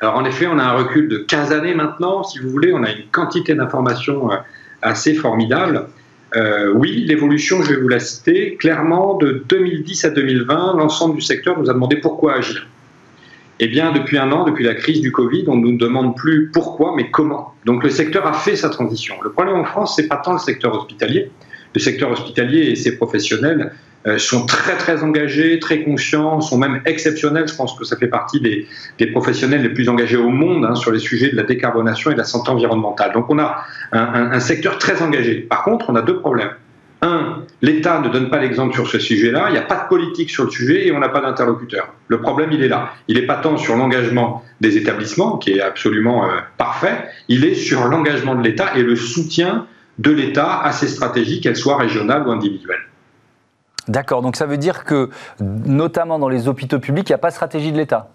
Alors 0.00 0.16
en 0.16 0.24
effet, 0.24 0.46
on 0.46 0.58
a 0.58 0.64
un 0.64 0.72
recul 0.72 1.08
de 1.08 1.18
15 1.18 1.52
années 1.52 1.74
maintenant, 1.74 2.22
si 2.24 2.38
vous 2.38 2.50
voulez, 2.50 2.72
on 2.72 2.82
a 2.82 2.90
une 2.90 3.06
quantité 3.10 3.54
d'informations 3.54 4.32
euh, 4.32 4.36
assez 4.82 5.14
formidable. 5.14 5.86
Euh, 6.36 6.72
oui, 6.74 7.04
l'évolution, 7.06 7.62
je 7.62 7.74
vais 7.74 7.80
vous 7.80 7.88
la 7.88 8.00
citer, 8.00 8.56
clairement, 8.56 9.16
de 9.16 9.44
2010 9.48 10.04
à 10.04 10.10
2020, 10.10 10.76
l'ensemble 10.76 11.14
du 11.14 11.22
secteur 11.22 11.58
nous 11.58 11.70
a 11.70 11.74
demandé 11.74 11.96
pourquoi 11.96 12.34
agir. 12.34 12.66
Eh 13.60 13.68
bien, 13.68 13.92
depuis 13.92 14.18
un 14.18 14.32
an, 14.32 14.44
depuis 14.44 14.64
la 14.64 14.74
crise 14.74 15.00
du 15.00 15.12
Covid, 15.12 15.44
on 15.46 15.56
ne 15.56 15.70
nous 15.70 15.78
demande 15.78 16.16
plus 16.16 16.50
pourquoi, 16.52 16.94
mais 16.96 17.10
comment. 17.10 17.54
Donc 17.64 17.84
le 17.84 17.90
secteur 17.90 18.26
a 18.26 18.32
fait 18.32 18.56
sa 18.56 18.68
transition. 18.68 19.14
Le 19.22 19.30
problème 19.30 19.56
en 19.56 19.64
France, 19.64 19.94
c'est 19.94 20.08
pas 20.08 20.16
tant 20.16 20.32
le 20.32 20.40
secteur 20.40 20.74
hospitalier. 20.74 21.30
Le 21.72 21.80
secteur 21.80 22.10
hospitalier 22.10 22.70
et 22.70 22.76
ses 22.76 22.96
professionnels 22.96 23.60
euh, 23.60 23.68
sont 24.18 24.46
très 24.46 24.76
très 24.76 25.02
engagés, 25.02 25.58
très 25.58 25.82
conscients, 25.82 26.40
sont 26.40 26.58
même 26.58 26.82
exceptionnels. 26.84 27.48
Je 27.48 27.54
pense 27.54 27.74
que 27.78 27.84
ça 27.84 27.96
fait 27.96 28.08
partie 28.08 28.40
des, 28.40 29.06
professionnels 29.12 29.62
les 29.62 29.70
plus 29.70 29.88
engagés 29.88 30.16
au 30.16 30.30
monde 30.30 30.64
hein, 30.64 30.74
sur 30.74 30.92
les 30.92 30.98
sujets 30.98 31.30
de 31.30 31.36
la 31.36 31.42
décarbonation 31.42 32.10
et 32.10 32.14
de 32.14 32.18
la 32.18 32.24
santé 32.24 32.50
environnementale. 32.50 33.12
Donc 33.12 33.30
on 33.30 33.38
a 33.38 33.64
un 33.92 34.40
secteur 34.40 34.78
très 34.78 35.02
engagé. 35.02 35.36
Par 35.36 35.64
contre, 35.64 35.90
on 35.90 35.96
a 35.96 36.02
deux 36.02 36.18
problèmes. 36.18 36.50
Un, 37.04 37.42
l'État 37.60 38.00
ne 38.00 38.08
donne 38.08 38.30
pas 38.30 38.38
l'exemple 38.38 38.72
sur 38.72 38.88
ce 38.88 38.98
sujet-là, 38.98 39.46
il 39.48 39.52
n'y 39.52 39.58
a 39.58 39.62
pas 39.62 39.76
de 39.76 39.88
politique 39.88 40.30
sur 40.30 40.44
le 40.44 40.50
sujet 40.50 40.86
et 40.86 40.92
on 40.92 41.00
n'a 41.00 41.10
pas 41.10 41.20
d'interlocuteur. 41.20 41.92
Le 42.08 42.18
problème, 42.22 42.50
il 42.52 42.62
est 42.62 42.68
là. 42.68 42.92
Il 43.08 43.20
n'est 43.20 43.26
pas 43.26 43.36
tant 43.36 43.58
sur 43.58 43.76
l'engagement 43.76 44.42
des 44.62 44.78
établissements, 44.78 45.36
qui 45.36 45.52
est 45.52 45.60
absolument 45.60 46.24
euh, 46.24 46.38
parfait, 46.56 47.04
il 47.28 47.44
est 47.44 47.54
sur 47.54 47.84
l'engagement 47.88 48.34
de 48.34 48.42
l'État 48.42 48.74
et 48.74 48.82
le 48.82 48.96
soutien 48.96 49.66
de 49.98 50.10
l'État 50.12 50.62
à 50.62 50.72
ces 50.72 50.88
stratégies, 50.88 51.42
qu'elles 51.42 51.58
soient 51.58 51.76
régionales 51.76 52.26
ou 52.26 52.30
individuelles. 52.30 52.86
D'accord, 53.88 54.22
donc 54.22 54.36
ça 54.36 54.46
veut 54.46 54.56
dire 54.56 54.84
que, 54.84 55.10
notamment 55.40 56.18
dans 56.18 56.28
les 56.28 56.48
hôpitaux 56.48 56.78
publics, 56.78 57.08
il 57.08 57.12
n'y 57.12 57.16
a 57.16 57.18
pas 57.18 57.28
de 57.28 57.34
stratégie 57.34 57.72
de 57.72 57.76
l'État? 57.76 58.10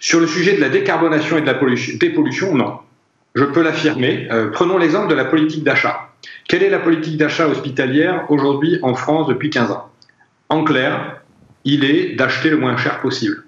Sur 0.00 0.20
le 0.20 0.26
sujet 0.26 0.56
de 0.56 0.60
la 0.60 0.68
décarbonation 0.68 1.38
et 1.38 1.40
de 1.40 1.46
la 1.46 1.54
dépollution, 1.54 2.54
non. 2.54 2.78
Je 3.34 3.44
peux 3.44 3.62
l'affirmer. 3.62 4.28
Euh, 4.30 4.50
prenons 4.50 4.78
l'exemple 4.78 5.08
de 5.08 5.14
la 5.14 5.26
politique 5.26 5.62
d'achat. 5.62 6.08
Quelle 6.48 6.62
est 6.62 6.70
la 6.70 6.78
politique 6.78 7.18
d'achat 7.18 7.46
hospitalière 7.46 8.24
aujourd'hui 8.30 8.78
en 8.82 8.94
France 8.94 9.26
depuis 9.26 9.50
15 9.50 9.70
ans? 9.70 9.90
En 10.48 10.64
clair, 10.64 11.20
il 11.64 11.84
est 11.84 12.14
d'acheter 12.14 12.50
le 12.50 12.56
moins 12.56 12.76
cher 12.76 13.00
possible. 13.00 13.44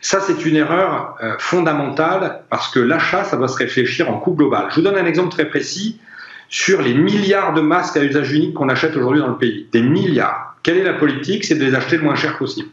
Ça, 0.00 0.20
c'est 0.20 0.44
une 0.44 0.56
erreur 0.56 1.16
euh, 1.22 1.34
fondamentale 1.38 2.42
parce 2.50 2.68
que 2.68 2.78
l'achat, 2.78 3.24
ça 3.24 3.36
doit 3.36 3.48
se 3.48 3.56
réfléchir 3.56 4.10
en 4.10 4.18
coût 4.18 4.34
global. 4.34 4.66
Je 4.70 4.76
vous 4.76 4.82
donne 4.82 4.96
un 4.96 5.06
exemple 5.06 5.30
très 5.30 5.46
précis 5.46 5.98
sur 6.48 6.82
les 6.82 6.94
milliards 6.94 7.54
de 7.54 7.60
masques 7.60 7.96
à 7.96 8.04
usage 8.04 8.32
unique 8.32 8.54
qu'on 8.54 8.68
achète 8.68 8.96
aujourd'hui 8.96 9.20
dans 9.20 9.28
le 9.28 9.38
pays. 9.38 9.66
Des 9.72 9.82
milliards. 9.82 10.56
Quelle 10.62 10.78
est 10.78 10.84
la 10.84 10.94
politique? 10.94 11.44
C'est 11.44 11.56
de 11.56 11.64
les 11.64 11.74
acheter 11.74 11.96
le 11.96 12.02
moins 12.02 12.14
cher 12.14 12.38
possible. 12.38 12.68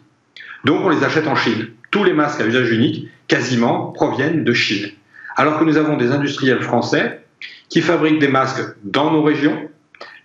Donc 0.66 0.82
on 0.84 0.90
les 0.90 1.04
achète 1.04 1.28
en 1.28 1.36
Chine. 1.36 1.68
Tous 1.92 2.04
les 2.04 2.14
masques 2.14 2.42
à 2.42 2.46
usage 2.46 2.72
unique, 2.72 3.10
quasiment, 3.28 3.88
proviennent 3.88 4.44
de 4.44 4.54
Chine. 4.54 4.90
Alors 5.36 5.60
que 5.60 5.64
nous 5.64 5.78
avons 5.78 5.98
des 5.98 6.12
industriels 6.12 6.62
français 6.62 7.24
qui 7.70 7.82
fabriquent 7.82 8.20
des 8.20 8.28
masques 8.28 8.62
dans 8.84 9.12
nos 9.12 9.24
régions. 9.24 9.70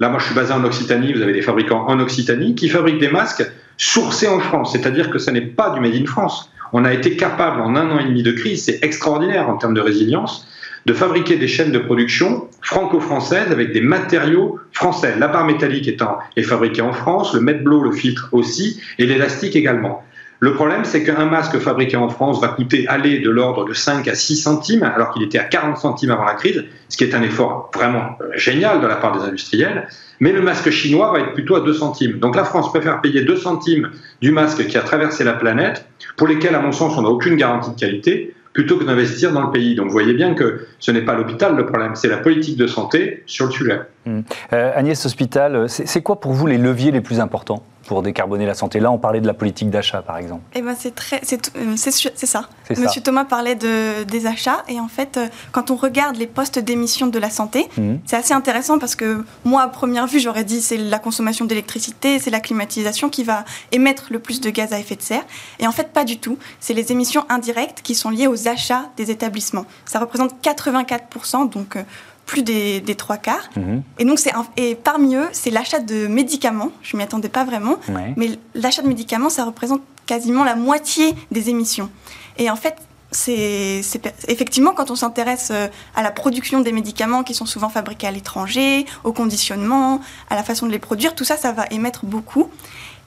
Là, 0.01 0.09
moi, 0.09 0.19
je 0.19 0.27
suis 0.27 0.35
basé 0.35 0.53
en 0.53 0.65
Occitanie, 0.65 1.13
vous 1.13 1.23
avez 1.23 1.33
des 1.33 1.43
fabricants 1.43 1.87
en 1.87 1.99
Occitanie 1.99 2.55
qui 2.55 2.69
fabriquent 2.69 3.01
des 3.01 3.11
masques 3.11 3.45
sourcés 3.77 4.29
en 4.29 4.39
France. 4.39 4.73
C'est-à-dire 4.73 5.11
que 5.11 5.19
ce 5.19 5.31
n'est 5.31 5.41
pas 5.41 5.71
du 5.71 5.81
Made 5.81 5.95
in 5.95 6.07
France. 6.07 6.51
On 6.73 6.85
a 6.85 6.93
été 6.93 7.17
capable, 7.17 7.61
en 7.61 7.75
un 7.77 7.91
an 7.91 7.99
et 7.99 8.05
demi 8.05 8.23
de 8.23 8.33
crise, 8.33 8.65
c'est 8.65 8.79
extraordinaire 8.83 9.49
en 9.49 9.57
termes 9.57 9.75
de 9.75 9.81
résilience, 9.81 10.47
de 10.89 10.95
fabriquer 10.95 11.37
des 11.37 11.49
chaînes 11.49 11.71
de 11.71 11.79
production 11.79 12.49
franco-françaises 12.63 13.53
avec 13.53 13.73
des 13.73 13.83
matériaux 13.83 14.59
français. 14.73 15.15
La 15.19 15.29
barre 15.29 15.45
métallique 15.45 15.87
étant 15.87 16.17
est 16.35 16.43
fabriquée 16.43 16.81
en 16.81 16.95
France, 16.95 17.35
le 17.35 17.43
Medblow, 17.43 17.83
le 17.83 17.93
filtre 17.93 18.31
aussi, 18.33 18.81
et 18.99 19.05
l'élastique 19.05 19.55
également. 19.55 20.03
Le 20.41 20.55
problème, 20.55 20.85
c'est 20.85 21.05
qu'un 21.05 21.27
masque 21.27 21.59
fabriqué 21.59 21.99
en 21.99 22.09
France 22.09 22.41
va 22.41 22.49
coûter 22.49 22.87
aller 22.89 23.19
de 23.19 23.29
l'ordre 23.29 23.67
de 23.67 23.75
5 23.75 24.09
à 24.09 24.15
6 24.15 24.37
centimes, 24.37 24.83
alors 24.83 25.13
qu'il 25.13 25.23
était 25.23 25.39
à 25.39 25.45
40 25.45 25.77
centimes 25.77 26.11
avant 26.11 26.25
la 26.25 26.35
crise, 26.35 26.65
ce 26.89 26.97
qui 26.97 27.05
est 27.05 27.15
un 27.15 27.23
effort 27.23 27.71
vraiment 27.75 28.17
euh, 28.23 28.31
génial 28.35 28.81
de 28.81 28.87
la 28.87 28.97
part 28.97 29.19
des 29.19 29.27
industriels. 29.27 29.89
Mais 30.21 30.33
le 30.33 30.41
masque 30.41 30.71
chinois 30.71 31.13
va 31.13 31.21
être 31.21 31.35
plutôt 31.35 31.57
à 31.57 31.61
2 31.61 31.75
centimes. 31.75 32.19
Donc 32.19 32.35
la 32.35 32.45
France 32.45 32.71
préfère 32.71 33.03
payer 33.03 33.23
2 33.23 33.37
centimes 33.37 33.91
du 34.23 34.31
masque 34.31 34.67
qui 34.67 34.79
a 34.79 34.81
traversé 34.81 35.23
la 35.23 35.35
planète, 35.35 35.87
pour 36.17 36.29
lesquels, 36.29 36.55
à 36.55 36.61
mon 36.61 36.73
sens, 36.73 36.97
on 36.97 37.03
n'a 37.03 37.09
aucune 37.09 37.37
garantie 37.37 37.73
de 37.73 37.79
qualité, 37.79 38.35
plutôt 38.53 38.79
que 38.79 38.85
d'investir 38.85 39.33
dans 39.33 39.43
le 39.43 39.51
pays. 39.51 39.75
Donc 39.75 39.87
vous 39.87 39.93
voyez 39.93 40.15
bien 40.15 40.35
que 40.35 40.67
ce 40.79 40.91
n'est 40.91 41.03
pas 41.03 41.15
l'hôpital 41.15 41.57
le 41.57 41.67
problème, 41.67 41.95
c'est 41.95 42.09
la 42.09 42.19
politique 42.19 42.57
de 42.57 42.67
santé 42.67 43.23
sur 43.27 43.47
le 43.47 43.53
sujet. 43.53 43.81
Mmh. 44.07 44.21
Euh, 44.53 44.73
Agnès 44.75 45.05
Hospital, 45.05 45.69
c'est 45.69 46.03
quoi 46.03 46.21
pour 46.21 46.33
vous 46.33 46.47
les 46.47 46.59
leviers 46.59 46.91
les 46.91 47.01
plus 47.01 47.21
importants? 47.21 47.63
Pour 47.89 48.03
décarboner 48.03 48.47
la 48.47 48.55
santé 48.55 48.79
Là, 48.79 48.93
on 48.93 48.99
parlait 48.99 49.21
de 49.21 49.27
la 49.27 49.35
politique 49.35 49.71
d'achat, 49.71 50.03
par 50.03 50.19
exemple. 50.19 50.43
Eh 50.55 50.63
ben, 50.63 50.77
c'est 50.79 50.95
très, 50.95 51.21
c'est, 51.25 51.51
euh, 51.57 51.77
ça. 51.77 52.49
Monsieur 52.77 53.01
Thomas 53.03 53.25
parlait 53.25 53.55
de, 53.55 54.05
des 54.05 54.27
achats, 54.27 54.63
et 54.69 54.79
en 54.79 54.89
fait, 54.89 55.17
euh, 55.17 55.27
quand 55.53 55.71
on 55.71 55.77
regarde 55.77 56.17
les 56.17 56.27
postes 56.27 56.59
d'émission 56.59 57.07
de 57.07 57.19
la 57.19 57.31
santé, 57.31 57.67
mhm. 57.79 58.01
c'est 58.05 58.17
assez 58.17 58.35
intéressant 58.35 58.79
parce 58.79 58.95
que 58.95 59.25
moi, 59.45 59.63
à 59.63 59.69
première 59.69 60.07
vue, 60.07 60.21
j'aurais 60.21 60.45
dit 60.45 60.61
c'est 60.61 60.77
la 60.77 60.99
consommation 60.99 61.47
d'électricité, 61.47 62.19
c'est 62.19 62.31
la 62.31 62.41
climatisation 62.41 63.09
qui 63.09 63.25
va 63.25 63.45
émettre 63.73 64.09
le 64.11 64.19
plus 64.19 64.41
de 64.41 64.51
gaz 64.51 64.73
à 64.73 64.79
effet 64.79 64.97
de 64.97 65.03
serre. 65.03 65.25
Et 65.59 65.67
en 65.67 65.73
fait, 65.73 65.89
pas 65.93 66.05
du 66.05 66.19
tout. 66.19 66.39
C'est 66.61 66.75
les 66.75 66.93
émissions 66.93 67.25
indirectes 67.31 67.81
qui 67.83 67.95
sont 67.95 68.11
liées 68.11 68.27
aux 68.27 68.49
achats 68.49 68.91
des 68.99 69.11
établissements. 69.11 69.65
Ça 69.87 69.99
représente 69.99 70.35
84%, 70.43 71.49
donc 71.49 71.77
euh, 71.77 71.83
plus 72.29 72.43
des, 72.43 72.95
trois 72.97 73.17
quarts. 73.17 73.49
Mhm. 73.57 73.83
Et 73.99 74.05
donc, 74.05 74.19
c'est 74.21 74.33
et 74.57 74.77
parmi 74.77 75.17
eux, 75.17 75.29
c'est 75.33 75.51
l'achat 75.51 75.81
de 75.81 76.07
médicaments. 76.07 76.71
Je 76.83 76.97
m'y 76.97 77.03
attendais 77.03 77.31
pas 77.31 77.45
vraiment, 77.45 77.77
mais 78.17 78.39
l'achat 78.55 78.83
de 78.83 78.89
médicaments, 78.89 79.31
ça 79.31 79.45
représente 79.45 79.81
quasiment 80.07 80.45
la 80.45 80.55
moitié 80.55 81.15
des 81.33 81.49
émissions. 81.49 81.91
Et 82.37 82.51
en 82.51 82.57
fait, 82.57 82.77
c'est 83.11 83.81
effectivement 84.29 84.73
quand 84.73 84.91
on 84.91 84.95
s'intéresse 84.95 85.49
euh, 85.51 85.69
à 85.97 86.03
la 86.03 86.11
production 86.11 86.61
des 86.61 86.73
médicaments 86.73 87.25
qui 87.25 87.33
sont 87.33 87.47
souvent 87.47 87.71
fabriqués 87.71 88.07
à 88.07 88.11
l'étranger, 88.11 88.85
au 89.03 89.13
conditionnement, 89.15 90.03
à 90.29 90.35
la 90.35 90.43
façon 90.43 90.67
de 90.67 90.73
les 90.73 90.79
produire, 90.79 91.15
tout 91.15 91.25
ça, 91.25 91.39
ça 91.39 91.53
va 91.53 91.65
émettre 91.71 92.05
beaucoup. 92.05 92.51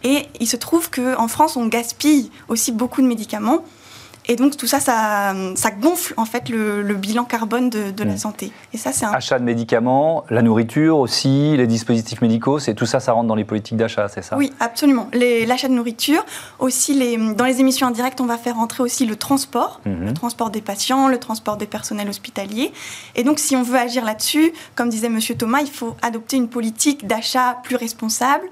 Et 0.04 0.26
il 0.40 0.48
se 0.48 0.58
trouve 0.58 0.90
qu'en 0.90 1.28
France, 1.28 1.56
on 1.56 1.68
gaspille 1.68 2.32
aussi 2.48 2.72
beaucoup 2.72 3.04
de 3.04 3.08
médicaments. 3.08 3.64
Et 4.28 4.36
donc 4.36 4.56
tout 4.56 4.68
ça, 4.68 4.80
ça, 4.80 5.34
ça 5.56 5.72
gonfle 5.72 6.14
en 6.18 6.26
fait 6.26 6.50
le, 6.50 6.94
bilan 6.94 7.24
carbone 7.24 7.70
de, 7.70 8.04
la 8.04 8.14
mm. 8.14 8.18
santé. 8.18 8.52
Et 8.74 8.78
ça, 8.78 8.92
c'est 8.92 9.06
un... 9.06 9.12
Achat 9.12 9.40
de 9.40 9.44
médicaments, 9.44 10.26
la 10.30 10.42
nourriture 10.42 10.98
aussi, 10.98 11.56
les 11.58 11.68
dispositifs 11.68 12.22
médicaux, 12.22 12.60
c'est 12.60 12.74
tout 12.74 12.86
ça, 12.86 13.00
ça 13.00 13.14
rentre 13.14 13.28
dans 13.28 13.36
les 13.36 13.44
politiques 13.44 13.78
d'achat, 13.78 14.08
c'est 14.08 14.24
ça? 14.24 14.38
Oui, 14.38 14.54
absolument. 14.60 15.10
L'achat 15.14 15.68
de 15.68 15.74
nourriture, 15.74 16.24
aussi 16.60 16.94
les, 16.94 17.18
dans 17.18 17.46
les 17.46 17.60
émissions 17.60 17.88
indirectes, 17.88 18.22
on 18.22 18.26
va 18.26 18.38
faire 18.38 18.60
entrer 18.60 18.84
aussi 18.84 19.06
le 19.06 19.16
transport, 19.16 19.82
mm-hmm. 19.86 20.06
le 20.06 20.14
transport 20.14 20.50
des 20.50 20.62
patients, 20.62 21.08
le 21.08 21.18
transport 21.18 21.58
des 21.58 21.68
personnels 21.68 22.10
hospitaliers. 22.10 22.72
Et 23.16 23.24
donc 23.24 23.40
si 23.40 23.56
on 23.56 23.64
veut 23.64 23.78
agir 23.78 24.06
là-dessus, 24.06 24.54
comme 24.76 24.90
disait 24.90 25.10
Monsieur 25.10 25.36
Thomas, 25.36 25.62
il 25.62 25.70
faut 25.70 25.96
adopter 26.02 26.38
une 26.38 26.48
politique 26.48 27.08
d'achat 27.08 27.58
plus 27.64 27.76
responsable, 27.76 28.44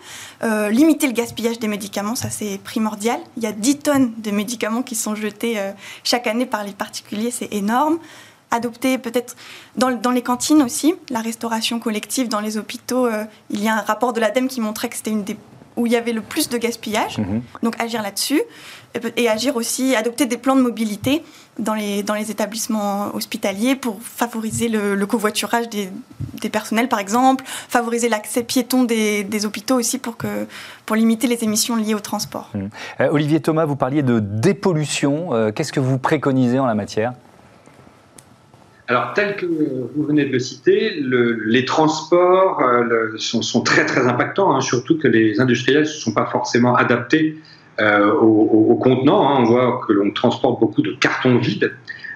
euh, 0.44 0.70
limiter 0.70 1.08
le 1.08 1.14
gaspillage 1.14 1.60
des 1.60 1.68
médicaments, 1.68 2.16
ça 2.16 2.30
c'est 2.30 2.60
primordial. 2.64 3.20
Il 3.38 3.44
y 3.44 3.48
a 3.48 3.52
10 3.52 3.80
tonnes 3.80 4.12
de 4.18 4.32
médicaments 4.32 4.82
qui 4.82 4.96
sont 4.96 5.16
jetés 5.16 5.59
euh, 5.60 5.72
chaque 6.04 6.28
année 6.28 6.46
par 6.46 6.64
les 6.64 6.74
particuliers, 6.74 7.32
c'est 7.32 7.54
énorme. 7.54 8.00
Adopter 8.52 8.98
peut-être 8.98 9.36
dans, 9.76 9.92
dans, 9.92 10.12
les 10.12 10.24
cantines 10.24 10.64
aussi, 10.64 10.96
la 11.10 11.22
restauration 11.22 11.80
collective 11.80 12.30
dans 12.30 12.40
les 12.40 12.58
hôpitaux. 12.58 13.06
Euh, 13.06 13.26
il 13.52 13.64
y 13.64 13.68
a 13.68 13.76
un 13.76 13.82
rapport 13.82 14.12
de 14.12 14.20
l'ADEME 14.20 14.48
qui 14.48 14.60
montrait 14.60 14.90
que 14.90 14.96
c'était 14.96 15.12
une 15.12 15.24
des 15.24 15.38
où 15.80 15.86
il 15.86 15.94
y 15.94 15.96
avait 15.96 16.12
le 16.12 16.22
plus 16.22 16.50
de 16.50 16.58
gaspillage. 16.58 17.18
Mhm. 17.18 17.42
Donc 17.64 17.80
agir 17.80 18.02
là-dessus 18.02 18.42
et, 19.18 19.30
agir 19.30 19.56
aussi, 19.56 19.96
adopter 19.96 20.26
des 20.26 20.38
plans 20.38 20.56
de 20.56 20.62
mobilité 20.62 21.24
dans 21.60 21.74
les, 21.74 22.04
dans 22.04 22.14
les 22.14 22.32
établissements 22.32 23.14
hospitaliers 23.16 23.76
pour 23.76 24.02
favoriser 24.02 24.70
le, 24.70 25.06
covoiturage 25.06 25.70
des, 25.70 25.90
des, 26.42 26.50
personnels, 26.50 26.88
par 26.88 27.00
exemple, 27.00 27.44
favoriser 27.46 28.10
l'accès 28.10 28.44
piéton 28.44 28.84
des, 28.84 29.24
des, 29.24 29.46
hôpitaux 29.46 29.76
aussi 29.76 30.00
pour, 30.00 30.18
que, 30.18 30.28
pour 30.86 30.96
limiter 30.96 31.28
les 31.28 31.44
émissions 31.44 31.76
liées 31.76 31.94
au 31.94 32.00
transport. 32.00 32.50
Mhm. 32.54 32.70
Euh, 33.02 33.10
Olivier 33.12 33.40
Thomas, 33.42 33.66
vous 33.66 33.76
parliez 33.76 34.02
de 34.02 34.20
dépollution. 34.20 35.34
Euh, 35.34 35.52
qu'est-ce 35.52 35.74
que 35.74 35.80
vous 35.80 36.00
préconisez 36.00 36.60
en 36.60 36.66
la 36.66 36.76
matière? 36.76 37.14
Alors, 38.88 39.14
tel 39.14 39.36
que 39.36 39.46
vous 39.46 40.04
venez 40.04 40.26
de 40.26 40.32
le 40.32 40.40
citer, 40.40 41.00
les 41.00 41.66
transports 41.66 42.60
euh, 42.62 43.16
sont, 43.18 43.62
très 43.62 43.86
très 43.86 44.08
impactants, 44.08 44.56
hein, 44.56 44.62
surtout 44.62 44.98
que 44.98 45.08
les 45.08 45.40
industriels 45.40 45.82
ne 45.82 45.86
se 45.86 46.00
sont 46.00 46.12
pas 46.12 46.26
forcément 46.26 46.76
adaptés 46.76 47.38
euh, 47.82 48.12
aux, 48.14 48.76
contenants. 48.76 49.30
Hein. 49.30 49.38
On 49.40 49.44
voit 49.44 49.82
que 49.88 49.94
l'on 49.94 50.12
transporte 50.12 50.60
beaucoup 50.60 50.82
de 50.82 50.92
cartons 50.92 51.38
vides. 51.38 51.72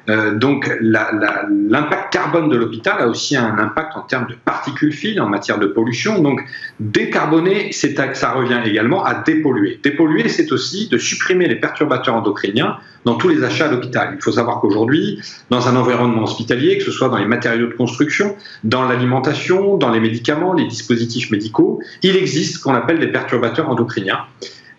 Euh, 0.10 0.36
donc 0.36 0.69
l'impact 0.82 2.12
carbone 2.12 2.49
de 2.49 2.58
l'hôpital 2.58 2.99
a 2.99 3.08
aussi 3.08 3.38
un 3.38 3.58
impact 3.58 3.95
en 3.95 4.02
termes 4.02 4.28
de 4.28 4.36
particules 4.36 4.91
fines, 4.91 5.21
en 5.21 5.30
matière 5.30 5.60
de 5.60 5.67
pollution. 5.67 6.19
Donc 6.19 6.41
décarboner, 6.80 7.71
ça 7.71 8.32
revient 8.34 8.60
également 8.65 9.04
à 9.06 9.15
dépolluer. 9.15 9.80
Dépolluer, 9.82 10.28
c'est 10.28 10.52
aussi 10.52 10.89
de 10.89 10.97
supprimer 10.97 11.47
les 11.47 11.56
perturbateurs 11.56 12.15
endocriniens 12.15 12.78
dans 13.06 13.15
tous 13.15 13.30
les 13.30 13.43
achats 13.43 13.67
à 13.67 13.71
l'hôpital. 13.71 14.13
Il 14.15 14.21
faut 14.21 14.34
savoir 14.34 14.60
qu'aujourd'hui, 14.60 15.21
dans 15.49 15.67
un 15.67 15.76
environnement 15.76 16.23
hospitalier, 16.23 16.78
que 16.78 16.84
ce 16.84 16.91
soit 16.91 17.10
dans 17.10 17.17
les 17.17 17.26
matériaux 17.26 17.67
de 17.67 17.73
construction, 17.73 18.36
dans 18.63 18.84
l'alimentation, 18.84 19.78
dans 19.78 19.91
les 19.91 19.99
médicaments, 19.99 20.54
les 20.54 20.67
dispositifs 20.67 21.32
médicaux, 21.32 21.82
il 22.02 22.17
existe 22.17 22.58
ce 22.58 22.63
qu'on 22.63 22.76
appelle 22.76 22.99
des 22.99 23.08
perturbateurs 23.08 23.69
endocriniens. 23.69 24.19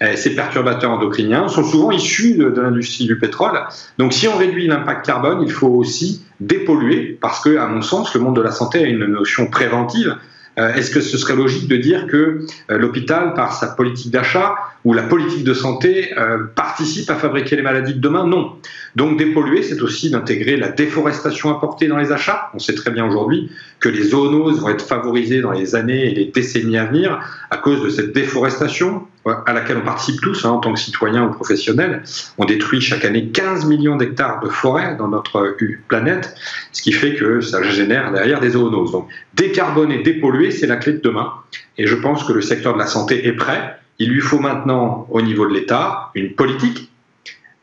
Euh, 0.02 0.16
ces 0.16 0.34
perturbateurs 0.34 0.90
endocriniens 0.90 1.48
sont 1.48 1.64
souvent 1.64 1.90
issus 1.90 2.34
de, 2.34 2.46
l'industrie 2.46 3.06
du 3.06 3.18
pétrole. 3.18 3.60
Donc 3.98 4.12
si 4.12 4.26
on 4.28 4.36
réduit 4.36 4.66
l'impact 4.66 5.06
carbone, 5.06 5.42
il 5.42 5.52
faut 5.52 5.68
aussi 5.68 6.24
dépolluer, 6.40 7.16
parce 7.20 7.40
que, 7.40 7.56
à 7.56 7.66
mon 7.66 7.82
sens, 7.82 8.14
le 8.14 8.20
monde 8.20 8.36
de 8.36 8.42
la 8.42 8.50
santé 8.50 8.78
a 8.78 8.86
une 8.86 9.06
notion 9.06 9.46
préventive. 9.46 10.16
Euh, 10.56 10.72
est-ce 10.74 10.92
que 10.92 11.00
ce 11.00 11.18
serait 11.18 11.34
logique 11.34 11.66
de 11.66 11.76
dire 11.76 12.06
que 12.06 12.46
euh, 12.70 12.78
l'hôpital, 12.78 13.34
par 13.34 13.52
sa 13.52 13.68
politique 13.68 14.12
d'achat 14.12 14.54
ou 14.84 14.92
la 14.92 15.02
politique 15.02 15.42
de 15.44 15.54
santé, 15.54 16.10
participe 16.54 17.08
à 17.08 17.14
fabriquer 17.14 17.56
les 17.56 17.62
maladies 17.62 17.94
de 17.94 18.00
demain? 18.00 18.26
Non. 18.26 18.56
Donc 18.96 19.16
dépolluer, 19.16 19.62
c'est 19.62 19.80
aussi 19.80 20.10
d'intégrer 20.10 20.56
la 20.58 20.68
déforestation 20.68 21.50
apportée 21.50 21.86
dans 21.88 21.96
les 21.96 22.12
achats. 22.12 22.50
On 22.52 22.58
sait 22.58 22.74
très 22.74 22.90
bien 22.90 23.06
aujourd'hui 23.06 23.50
que 23.80 23.88
les 23.88 24.02
zoonoses 24.02 24.60
vont 24.60 24.68
être 24.68 24.84
favorisées 24.84 25.40
dans 25.40 25.52
les 25.52 25.74
années 25.74 26.10
et 26.10 26.14
les 26.14 26.26
décennies 26.26 26.76
à 26.76 26.84
venir 26.84 27.18
à 27.50 27.56
cause 27.56 27.82
de 27.82 27.88
cette 27.88 28.12
déforestation 28.12 29.06
à 29.46 29.52
laquelle 29.52 29.78
on 29.78 29.84
participe 29.84 30.20
tous 30.20 30.44
hein, 30.44 30.50
en 30.50 30.58
tant 30.58 30.72
que 30.72 30.78
citoyens 30.78 31.24
ou 31.24 31.32
professionnels. 31.32 32.02
On 32.38 32.44
détruit 32.44 32.80
chaque 32.80 33.04
année 33.04 33.28
15 33.28 33.66
millions 33.66 33.96
d'hectares 33.96 34.40
de 34.40 34.48
forêt 34.48 34.96
dans 34.96 35.08
notre 35.08 35.56
planète, 35.88 36.34
ce 36.72 36.82
qui 36.82 36.92
fait 36.92 37.14
que 37.14 37.40
ça 37.40 37.62
génère 37.62 38.12
derrière 38.12 38.40
des 38.40 38.50
zoonoses. 38.50 38.92
Donc 38.92 39.08
décarboner, 39.34 40.02
dépolluer, 40.02 40.50
c'est 40.50 40.66
la 40.66 40.76
clé 40.76 40.92
de 40.94 41.00
demain. 41.00 41.32
Et 41.78 41.86
je 41.86 41.94
pense 41.94 42.24
que 42.24 42.32
le 42.32 42.42
secteur 42.42 42.74
de 42.74 42.78
la 42.78 42.86
santé 42.86 43.26
est 43.26 43.32
prêt. 43.32 43.76
Il 43.98 44.10
lui 44.10 44.20
faut 44.20 44.40
maintenant, 44.40 45.06
au 45.10 45.22
niveau 45.22 45.46
de 45.46 45.54
l'État, 45.54 46.10
une 46.14 46.34
politique, 46.34 46.90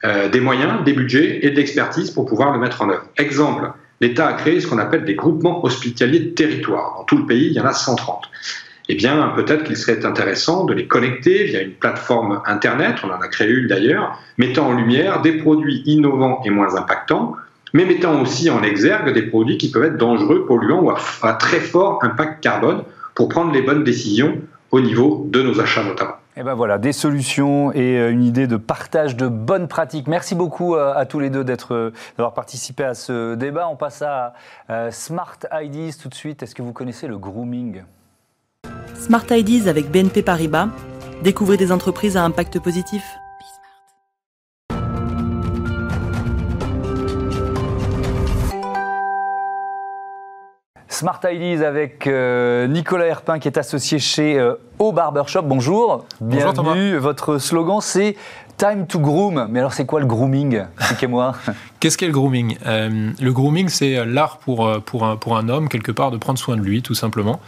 euh, 0.04 0.30
des 0.30 0.40
moyens, 0.40 0.84
des 0.84 0.94
budgets 0.94 1.46
et 1.46 1.52
de 1.52 1.56
l'expertise 1.56 2.10
pour 2.10 2.26
pouvoir 2.26 2.52
le 2.52 2.60
mettre 2.60 2.82
en 2.82 2.90
œuvre. 2.90 3.04
Exemple, 3.18 3.72
l'État 4.00 4.28
a 4.28 4.34
créé 4.34 4.60
ce 4.60 4.66
qu'on 4.66 4.80
appelle 4.80 5.06
des 5.06 5.14
groupements 5.14 5.64
hospitaliers 5.64 6.20
de 6.20 6.30
territoire. 6.30 6.96
Dans 6.98 7.04
tout 7.04 7.18
le 7.18 7.26
pays, 7.28 7.48
il 7.48 7.54
y 7.54 7.60
en 7.60 7.66
a 7.66 7.74
130 7.74 8.30
eh 8.92 8.96
bien, 8.96 9.32
peut-être 9.38 9.64
qu'il 9.64 9.78
serait 9.78 10.06
intéressant 10.06 10.66
de 10.66 10.74
les 10.74 10.86
connecter 10.86 11.46
via 11.46 11.62
une 11.62 11.72
plateforme 11.72 12.42
Internet, 12.46 12.98
on 13.04 13.08
en 13.08 13.22
a 13.22 13.28
créé 13.30 13.48
une 13.48 13.68
d'ailleurs, 13.68 14.20
mettant 14.38 14.68
en 14.68 14.74
lumière 14.74 15.22
des 15.22 15.38
produits 15.38 15.82
innovants 15.86 16.42
et 16.44 16.50
moins 16.50 16.76
impactants, 16.76 17.38
mais 17.72 17.86
mettant 17.86 18.22
aussi 18.22 18.50
en 18.50 18.62
exergue 18.64 19.14
des 19.14 19.22
produits 19.22 19.58
qui 19.58 19.72
peuvent 19.72 19.86
être 19.86 19.98
dangereux, 19.98 20.46
polluants 20.46 20.82
ou 20.82 20.92
à, 20.92 21.34
très 21.34 21.62
fort 21.62 22.00
impact 22.04 22.44
carbone 22.44 22.84
pour 23.16 23.30
prendre 23.30 23.54
les 23.54 23.62
bonnes 23.62 23.86
décisions 23.86 24.40
au 24.72 24.82
niveau 24.82 25.26
de 25.30 25.42
nos 25.42 25.62
achats 25.62 25.84
notamment. 25.84 26.16
Et 26.36 26.42
eh 26.42 26.44
ben 26.44 26.54
voilà, 26.54 26.78
des 26.78 26.94
solutions 26.94 27.72
et 27.74 27.98
euh, 27.98 28.12
une 28.12 28.24
idée 28.24 28.48
de 28.48 28.56
partage 28.58 29.18
de 29.18 29.28
bonnes 29.28 29.68
pratiques. 29.68 30.08
Merci 30.08 30.34
beaucoup 30.34 30.76
euh, 30.76 30.94
à 30.96 31.06
tous 31.06 31.20
les 31.20 31.30
deux 31.30 31.46
euh, 31.72 31.92
d'avoir 32.18 32.34
participé 32.34 32.84
à 32.84 32.94
ce 32.94 33.36
débat. 33.36 33.68
On 33.70 33.76
passe 33.78 34.02
à 34.02 34.34
Smart 34.92 35.38
IDs 35.54 35.94
tout 36.02 36.10
de 36.10 36.14
suite. 36.14 36.44
Est-ce 36.44 36.56
que 36.56 36.62
vous 36.62 36.74
connaissez 36.74 37.08
le 37.08 37.18
grooming? 37.18 37.84
Smart 39.02 39.26
Ideas 39.32 39.68
avec 39.68 39.90
BNP 39.90 40.22
Paribas. 40.22 40.68
Découvrez 41.24 41.58
des 41.58 41.72
entreprises 41.72 42.18
à 42.18 42.24
impact 42.24 42.60
positif. 42.60 43.02
Smart 50.88 51.20
Ideas 51.24 51.68
avec 51.68 52.06
euh, 52.06 52.68
Nicolas 52.68 53.06
Herpin 53.08 53.40
qui 53.40 53.48
est 53.48 53.58
associé 53.58 53.98
chez 53.98 54.38
euh, 54.38 54.54
O 54.78 54.92
Barbershop. 54.92 55.42
Bonjour. 55.42 56.06
Bienvenue. 56.20 56.98
Votre 56.98 57.40
slogan 57.40 57.80
c'est 57.82 58.16
Time 58.58 58.86
to 58.86 59.00
groom. 59.00 59.48
Mais 59.50 59.58
alors 59.58 59.74
c'est 59.74 59.88
quoi 59.88 60.00
le 60.00 60.06
grooming? 60.06 60.62
Expliquez-moi. 60.78 61.34
Qu'est-ce 61.80 61.98
qu'est 61.98 62.06
le 62.06 62.12
grooming? 62.12 62.56
Euh, 62.68 63.10
Le 63.20 63.34
grooming 63.34 63.68
c'est 63.68 64.06
l'art 64.06 64.38
pour, 64.38 64.70
pour, 64.86 65.08
un, 65.08 65.16
pour 65.16 65.38
un 65.38 65.50
homme 65.50 65.70
quelque 65.70 65.92
part 65.92 66.12
de 66.12 66.18
prendre 66.18 66.38
soin 66.38 66.56
de 66.56 66.62
lui 66.62 66.84
tout 66.84 66.94
simplement. 66.94 67.40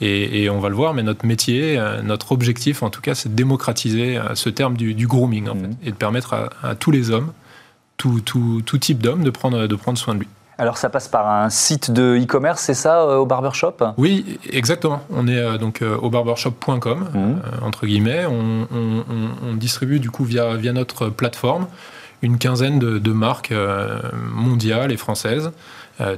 Et, 0.00 0.50
on 0.50 0.58
va 0.58 0.68
le 0.68 0.74
voir, 0.74 0.92
mais 0.92 1.02
notre 1.02 1.24
métier, 1.24 1.78
euh, 1.78 2.02
notre 2.02 2.32
objectif 2.32 2.82
en 2.82 2.90
tout 2.90 3.00
cas, 3.00 3.14
c'est 3.14 3.28
de 3.28 3.34
démocratiser 3.34 4.16
euh, 4.16 4.34
ce 4.34 4.48
terme 4.48 4.76
du, 4.76 5.06
grooming 5.06 5.48
en 5.48 5.54
mmh. 5.54 5.60
fait, 5.60 5.70
et 5.84 5.90
de 5.92 5.96
permettre 5.96 6.50
à, 6.62 6.74
tous 6.74 6.90
les 6.90 7.10
hommes, 7.10 7.32
tout, 7.96 8.20
tout, 8.20 8.60
tout 8.66 8.78
type 8.78 9.00
d'hommes, 9.00 9.22
de 9.22 9.30
prendre, 9.30 9.66
de 9.66 9.76
prendre 9.76 9.96
soin 9.96 10.14
de 10.14 10.20
lui. 10.20 10.28
Alors 10.58 10.78
ça 10.78 10.88
passe 10.88 11.08
par 11.08 11.28
un 11.28 11.48
site 11.48 11.90
de 11.90 12.18
e-commerce, 12.20 12.60
c'est 12.60 12.74
ça, 12.74 13.02
euh, 13.02 13.16
au 13.16 13.26
barbershop? 13.26 13.74
Oui, 13.96 14.38
exactement. 14.50 15.00
On 15.10 15.28
est 15.28 15.58
donc 15.58 15.82
au 15.82 16.10
barbershop.com, 16.10 17.08
mmh. 17.12 17.64
entre 17.64 17.86
guillemets. 17.86 18.26
On, 18.26 18.66
on, 18.72 19.54
distribue 19.54 20.00
du 20.00 20.10
coup 20.10 20.24
via, 20.24 20.56
via 20.56 20.72
notre 20.72 21.08
plateforme 21.08 21.66
une 22.22 22.38
quinzaine 22.38 22.78
de, 22.78 22.98
de 22.98 23.12
marques 23.12 23.52
mondiales 24.32 24.90
et 24.92 24.96
françaises 24.96 25.52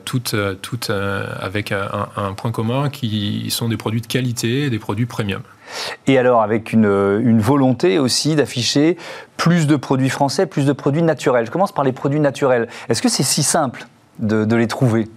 toutes, 0.05 0.35
euh, 0.35 0.55
toutes 0.61 0.91
euh, 0.91 1.27
avec 1.39 1.73
un, 1.73 2.33
point 2.37 2.51
commun 2.51 2.89
qui 2.89 3.49
sont 3.51 3.69
des 3.69 3.77
produits 3.77 4.01
de 4.01 4.07
qualité, 4.07 4.71
des 4.71 4.79
produits 4.79 5.07
premium. 5.07 5.43
Et 6.07 6.19
alors 6.19 6.43
avec 6.43 6.73
une, 6.73 6.85
une 6.85 7.41
volonté 7.41 7.99
aussi 7.99 8.37
d'afficher 8.37 8.97
plus 9.37 9.67
de 9.67 9.77
produits 9.77 10.11
français, 10.11 10.47
plus 10.47 10.65
de 10.65 10.73
produits 10.73 11.03
naturels. 11.03 11.47
Je 11.47 11.51
commence 11.51 11.73
par 11.73 11.85
les 11.85 11.93
produits 11.93 12.21
naturels. 12.21 12.69
Est-ce 12.89 13.03
que 13.03 13.09
c'est 13.09 13.23
si 13.23 13.43
simple 13.43 13.87
de, 14.19 14.45
de 14.45 14.57
les 14.57 14.69
trouver? 14.69 15.09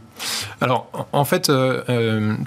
Alors, 0.60 0.89
en 1.13 1.24
fait, 1.24 1.50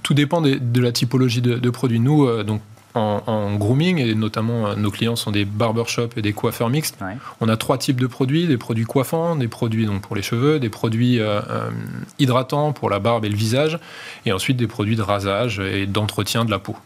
tout 0.02 0.14
dépend 0.14 0.42
de, 0.42 0.80
la 0.80 0.92
typologie 0.92 1.40
de, 1.40 1.54
de 1.54 1.70
produits. 1.70 2.00
Nous, 2.00 2.42
donc, 2.42 2.60
en, 2.94 3.56
grooming, 3.56 3.98
et 3.98 4.14
notamment 4.14 4.66
euh, 4.66 4.74
nos 4.74 4.90
clients 4.90 5.16
sont 5.16 5.30
des 5.30 5.44
barbershops 5.44 6.16
et 6.16 6.22
des 6.22 6.32
coiffeurs 6.32 6.70
mixtes. 6.70 6.98
On 7.40 7.48
a 7.48 7.56
trois 7.56 7.78
types 7.78 8.00
de 8.00 8.06
produits, 8.06 8.46
des 8.46 8.58
produits 8.58 8.84
coiffants, 8.84 9.36
des 9.36 9.48
produits 9.48 9.86
donc 9.86 10.02
pour 10.02 10.16
les 10.16 10.22
cheveux, 10.22 10.60
des 10.60 10.68
produits 10.68 11.18
euh, 11.18 11.40
euh, 11.50 11.70
hydratants 12.18 12.72
pour 12.72 12.90
la 12.90 12.98
barbe 12.98 13.24
et 13.24 13.28
le 13.28 13.36
visage, 13.36 13.78
et 14.26 14.32
ensuite 14.32 14.56
des 14.56 14.66
produits 14.66 14.96
de 14.96 15.02
rasage 15.02 15.60
et 15.60 15.86
d'entretien 15.86 16.44
de 16.44 16.50
la 16.50 16.58
peau. 16.58 16.76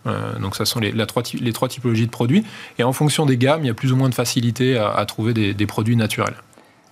donc 0.41 0.57
ça 0.57 0.65
sont 0.65 0.81
les, 0.81 0.93
la 0.93 1.07
trois, 1.07 1.23
les, 1.41 1.53
trois, 1.53 1.69
typologies 1.69 2.07
de 2.07 2.11
produits. 2.11 2.45
Et 2.79 2.85
en 2.85 2.93
fonction 2.93 3.27
des 3.27 3.37
gammes, 3.37 3.65
il 3.65 3.67
y 3.67 3.71
a 3.71 3.75
plus 3.75 3.93
ou 3.93 3.97
moins 3.97 4.09
de 4.09 4.15
facilité 4.15 4.77
à, 4.79 5.05
trouver 5.07 5.35
des 5.35 5.67
produits 5.67 5.97
naturels. 5.97 6.35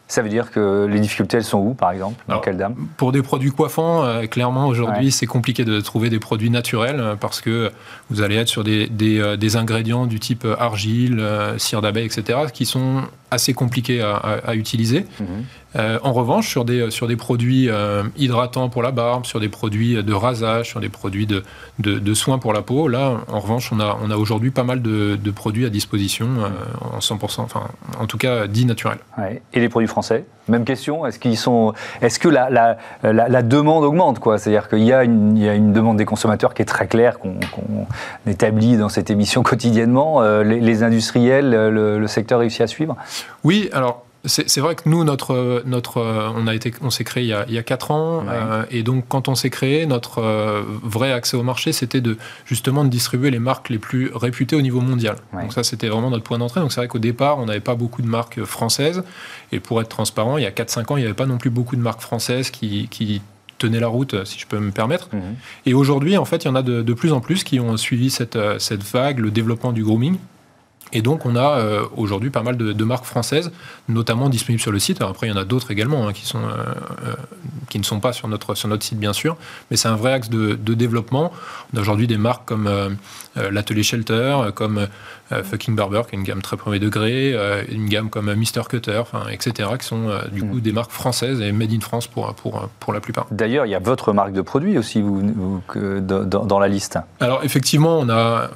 Ça 0.07 0.21
veut 0.21 0.29
dire 0.29 0.51
que 0.51 0.87
les 0.87 1.01
difficultés, 1.01 1.39
elles 1.39 1.45
sont 1.45 1.59
où, 1.59 1.73
par 1.73 1.91
exemple 1.91 2.23
Dans 2.29 2.41
quelle 2.41 2.59
dame? 2.59 2.75
Pour 2.99 3.11
des 3.11 3.23
produits 3.23 3.51
coiffants, 3.51 4.05
euh, 4.05 4.27
clairement, 4.27 4.67
aujourd'hui, 4.67 5.11
c'est 5.11 5.27
compliqué 5.27 5.65
de 5.65 5.81
trouver 5.81 6.11
des 6.11 6.19
produits 6.19 6.51
naturels 6.51 7.01
euh, 7.01 7.17
parce 7.17 7.41
que 7.41 7.73
vous 8.11 8.21
allez 8.21 8.37
être 8.37 8.49
sur 8.49 8.65
des, 8.65 8.87
des, 8.87 9.19
euh, 9.19 9.57
ingrédients 9.57 10.07
du 10.07 10.21
type 10.21 10.47
argile, 10.59 11.25
cire 11.59 11.81
d'abeille, 11.81 12.07
etc., 12.07 12.41
qui 12.53 12.67
sont 12.67 13.03
assez 13.35 13.55
compliqué 13.55 14.01
à, 14.01 14.55
utiliser. 14.55 15.07
Mhm. 15.21 15.45
Euh, 15.77 15.99
en 16.03 16.13
revanche, 16.13 16.49
sur 16.49 16.65
des, 16.65 16.91
sur 16.91 17.09
des 17.09 17.17
produits 17.17 17.69
euh, 17.69 18.05
hydratants 18.17 18.69
pour 18.69 18.83
la 18.83 18.93
barbe, 18.93 19.27
sur 19.27 19.41
des 19.41 19.49
produits 19.49 20.03
de 20.03 20.13
rasage, 20.13 20.69
sur 20.69 20.81
des 20.81 20.89
produits 20.89 21.27
de, 21.27 21.43
de, 21.81 22.15
soins 22.15 22.39
pour 22.39 22.53
la 22.53 22.63
peau, 22.63 22.87
là, 22.87 23.21
en 23.29 23.41
revanche, 23.41 23.73
on 23.73 23.81
a, 23.81 23.99
on 24.03 24.11
a 24.11 24.17
aujourd'hui 24.17 24.51
pas 24.51 24.63
mal 24.63 24.83
de, 24.83 25.31
produits 25.35 25.67
à 25.67 25.71
disposition 25.71 26.29
en 26.81 26.99
100%, 26.99 27.41
enfin, 27.41 27.63
en 27.99 28.07
tout 28.07 28.19
cas, 28.19 28.47
dits 28.47 28.67
naturels. 28.67 28.99
Et 29.53 29.61
les 29.61 29.69
produits 29.69 29.89
français? 29.89 30.25
Même 30.49 30.65
question, 30.65 31.07
est-ce 31.07 31.19
qu'ils 31.19 31.39
sont, 31.39 31.73
est-ce 32.03 32.19
que 32.19 32.29
la, 32.29 32.51
la, 32.51 32.77
la, 33.03 33.43
demande 33.43 33.83
augmente 33.83 34.19
quoi? 34.19 34.37
C'est-à-dire 34.37 34.69
qu'il 34.69 34.85
y, 34.85 34.93
a 34.93 35.03
une, 35.03 35.39
y 35.39 35.49
a 35.49 35.55
une 35.55 35.73
demande 35.73 35.97
des 35.97 36.05
consommateurs 36.05 36.53
qui 36.53 36.61
est 36.61 36.67
très 36.67 36.87
claire, 36.87 37.19
qu'on 37.19 37.39
établit 38.27 38.77
dans 38.77 38.91
cette 38.91 39.11
émission 39.11 39.43
quotidiennement. 39.43 40.23
les, 40.43 40.83
industriels, 40.83 41.51
le, 41.51 41.99
le 41.99 42.07
secteur 42.07 42.41
réussit 42.41 42.61
à 42.61 42.67
suivre 42.67 42.95
Oui, 43.45 43.69
alors 43.73 44.05
c'est 44.27 44.61
vrai 44.61 44.75
que 44.75 44.89
nous, 44.89 45.05
notre, 45.05 45.63
notre, 45.67 46.01
on 46.35 46.47
a 46.47 46.55
été, 46.55 46.73
on 46.81 46.89
s'est 46.89 47.05
créé 47.05 47.25
il 47.25 47.29
y 47.29 47.35
a, 47.35 47.45
il 47.49 47.63
4 47.63 47.91
ans, 47.91 48.25
euh, 48.27 48.65
et 48.71 48.83
donc 48.83 49.05
quand 49.09 49.29
on 49.29 49.35
s'est 49.35 49.51
créé, 49.51 49.85
notre 49.85 50.19
euh, 50.23 50.63
vrai 50.83 51.13
accès 51.13 51.37
au 51.37 51.43
marché, 51.43 51.73
c'était 51.73 52.01
de 52.01 52.17
justement 52.47 52.85
de 52.85 52.89
distribuer 52.89 53.31
les 53.31 53.39
marques 53.39 53.69
les 53.69 53.79
plus 53.79 54.11
réputées 54.15 54.57
au 54.57 54.63
niveau 54.63 54.81
mondial. 54.81 55.17
Donc 55.33 55.53
ça, 55.53 55.63
c'était 55.63 55.89
vraiment 55.89 56.11
notre 56.11 56.25
point 56.25 56.39
d'entrée. 56.39 56.61
Donc 56.61 56.73
c'est 56.73 56.81
vrai 56.81 56.89
qu'au 56.89 56.99
départ, 56.99 57.39
on 57.39 57.47
n'avait 57.47 57.61
pas 57.61 57.75
beaucoup 57.75 58.01
de 58.01 58.07
marques 58.07 58.43
françaises, 58.45 59.05
et 59.53 59.61
pour 59.61 59.81
être 59.83 59.91
transparent, 59.91 60.39
il 60.39 60.45
y 60.45 60.47
a 60.47 60.51
4-5 60.51 60.93
ans, 60.93 60.97
il 60.97 61.01
n'y 61.01 61.07
avait 61.07 61.15
pas 61.15 61.27
non 61.27 61.37
plus 61.37 61.51
beaucoup 61.51 61.77
de 61.77 61.83
marques 61.83 62.01
françaises 62.01 62.51
qui, 62.51 62.89
qui 62.91 63.21
tenaient 63.59 63.81
la 63.81 63.89
route, 63.89 64.25
si 64.25 64.39
je 64.39 64.47
peux 64.47 64.59
me 64.59 64.71
permettre. 64.71 65.09
Mhm. 65.13 65.37
Et 65.67 65.75
aujourd'hui, 65.75 66.17
en 66.17 66.25
fait, 66.25 66.45
il 66.45 66.49
y 66.49 66.51
en 66.51 66.55
a 66.55 66.63
de, 66.63 66.81
de, 66.81 66.95
plus 66.95 67.13
en 67.13 67.21
plus 67.21 67.45
qui 67.45 67.61
ont 67.61 67.77
suivi 67.77 68.09
cette, 68.09 68.39
cette 68.59 68.83
vague, 68.83 69.19
le 69.19 69.31
développement 69.31 69.73
du 69.73 69.85
grooming. 69.85 70.17
Et 70.95 71.03
donc, 71.03 71.27
on 71.27 71.35
a 71.35 71.59
euh, 71.59 71.85
aujourd'hui 71.97 72.31
pas 72.31 72.43
mal 72.43 72.57
de, 72.57 72.85
marques 72.85 73.05
françaises, 73.05 73.51
notamment 73.89 74.29
disponibles 74.29 74.63
sur 74.63 74.71
le 74.71 74.79
site. 74.79 75.03
après, 75.03 75.27
il 75.27 75.31
y 75.31 75.33
en 75.33 75.37
a 75.37 75.45
d'autres 75.45 75.73
également 75.73 76.09
hein, 76.09 76.13
euh, 76.13 76.39
euh, 76.39 77.15
qui 77.69 77.79
ne 77.79 77.85
sont 77.85 77.99
pas 77.99 78.13
sur 78.13 78.29
notre, 78.29 78.55
sur 78.55 78.69
notre 78.69 78.85
site, 78.85 78.99
bien 78.99 79.13
sûr. 79.13 79.37
Mais 79.71 79.77
c'est 79.77 79.89
un 79.89 79.97
vrai 79.97 80.13
axe 80.13 80.31
de, 80.31 80.55
de 80.55 80.75
développement. 80.75 81.33
On 81.73 81.79
a 81.79 81.81
aujourd'hui 81.81 82.07
des 82.07 82.17
marques 82.17 82.47
comme 82.47 82.97
l'Atelier 83.37 83.83
Shelter, 83.83 84.37
comme 84.55 84.87
Fucking 85.31 85.75
Barber, 85.75 86.03
qui 86.09 86.15
est 86.15 86.19
une 86.19 86.25
gamme 86.25 86.43
très 86.43 86.57
premier 86.57 86.79
degré, 86.79 87.35
une 87.69 87.89
gamme 87.89 88.11
comme 88.11 88.33
Mister 88.35 88.63
Cutter, 88.69 89.03
etc., 89.31 89.71
qui 89.79 89.87
sont 89.87 90.11
du 90.31 90.43
coup 90.43 90.57
mm. 90.57 90.61
des 90.61 90.73
marques 90.73 90.91
françaises 90.91 91.41
et 91.41 91.53
made 91.53 91.73
in 91.73 91.81
France 91.81 92.07
pour, 92.07 92.33
pour, 92.35 92.69
pour 92.81 92.93
la 92.93 93.01
plupart. 93.01 93.27
D'ailleurs, 93.31 93.67
il 93.67 93.71
y 93.71 93.75
a 93.75 93.79
votre 93.79 94.13
marque 94.13 94.33
de 94.33 94.41
produit 94.41 94.79
aussi 94.79 95.01
vous, 95.01 95.23
dans, 95.75 96.25
dans, 96.25 96.59
la 96.59 96.69
liste. 96.69 96.99
Alors, 97.21 97.45
effectivement, 97.45 97.99
on 97.99 98.09
a, 98.09 98.51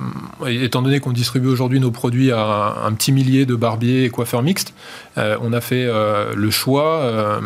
étant 0.47 0.83
donné 0.83 1.01
qu'on 1.01 1.13
distribue 1.13 1.49
aujourd'hui 1.49 1.81
nos 1.81 1.91
produits 1.91 2.31
à 2.33 2.77
un 2.85 2.93
petit 2.93 3.13
millier 3.13 3.47
de 3.47 3.55
barbiers 3.55 4.05
et 4.05 4.11
coiffeurs 4.11 4.43
mixtes, 4.43 4.75
euh, 5.17 5.37
on 5.41 5.53
a 5.53 5.61
fait 5.61 5.87
euh, 5.87 6.33
le 6.35 6.51
choix 6.51 7.01
euh, 7.01 7.41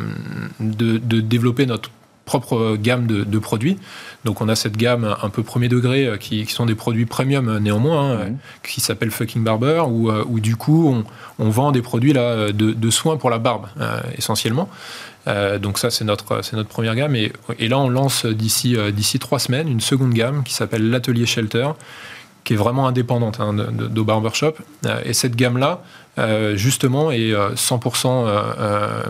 de, 0.61 0.99
développer 1.21 1.66
notre 1.66 1.90
propre 2.25 2.77
gamme 2.77 3.07
de, 3.07 3.39
produits. 3.39 3.79
Donc 4.25 4.41
on 4.41 4.49
a 4.49 4.55
cette 4.55 4.77
gamme 4.77 5.17
un 5.23 5.29
peu 5.29 5.43
premier 5.43 5.69
degré 5.69 6.11
qui, 6.21 6.47
sont 6.47 6.67
des 6.67 6.75
produits 6.75 7.07
premium 7.07 7.59
néanmoins, 7.59 8.13
hein, 8.13 8.33
qui 8.63 8.81
s'appelle 8.81 9.11
Fucking 9.11 9.43
Barber, 9.43 9.85
où, 9.89 10.41
du 10.41 10.57
coup 10.57 11.05
on, 11.39 11.51
vend 11.51 11.73
des 11.73 11.83
produits 11.83 12.13
là, 12.13 12.53
de, 12.53 12.91
soins 12.91 13.17
pour 13.17 13.31
la 13.31 13.39
barbe 13.39 13.67
essentiellement. 14.17 14.69
donc 15.61 15.79
ça 15.79 15.91
c'est 15.91 16.05
notre, 16.05 16.43
c'est 16.43 16.55
notre 16.55 16.69
première 16.69 16.95
gamme. 16.95 17.17
Et, 17.17 17.33
et 17.59 17.69
là 17.69 17.79
on 17.79 17.89
lance 17.89 18.25
d'ici, 18.27 18.77
d'ici 18.93 19.19
trois 19.19 19.41
semaines 19.41 19.69
une 19.69 19.81
seconde 19.81 20.13
gamme 20.13 20.45
qui 20.45 20.55
s'appelle 20.55 20.89
l'Atelier 20.91 21.27
Shelter, 21.27 21.71
qui 22.44 22.55
est 22.55 22.57
vraiment 22.57 22.87
indépendante 22.87 23.40
hein, 23.40 23.52
de. 23.52 24.02
Euh, 24.87 25.00
et 25.05 25.12
cette 25.12 25.37
gamme-là, 25.37 25.83
euh, 26.18 26.57
justement, 26.57 27.11
est 27.11 27.33
100%, 27.33 28.26
euh, 28.26 29.02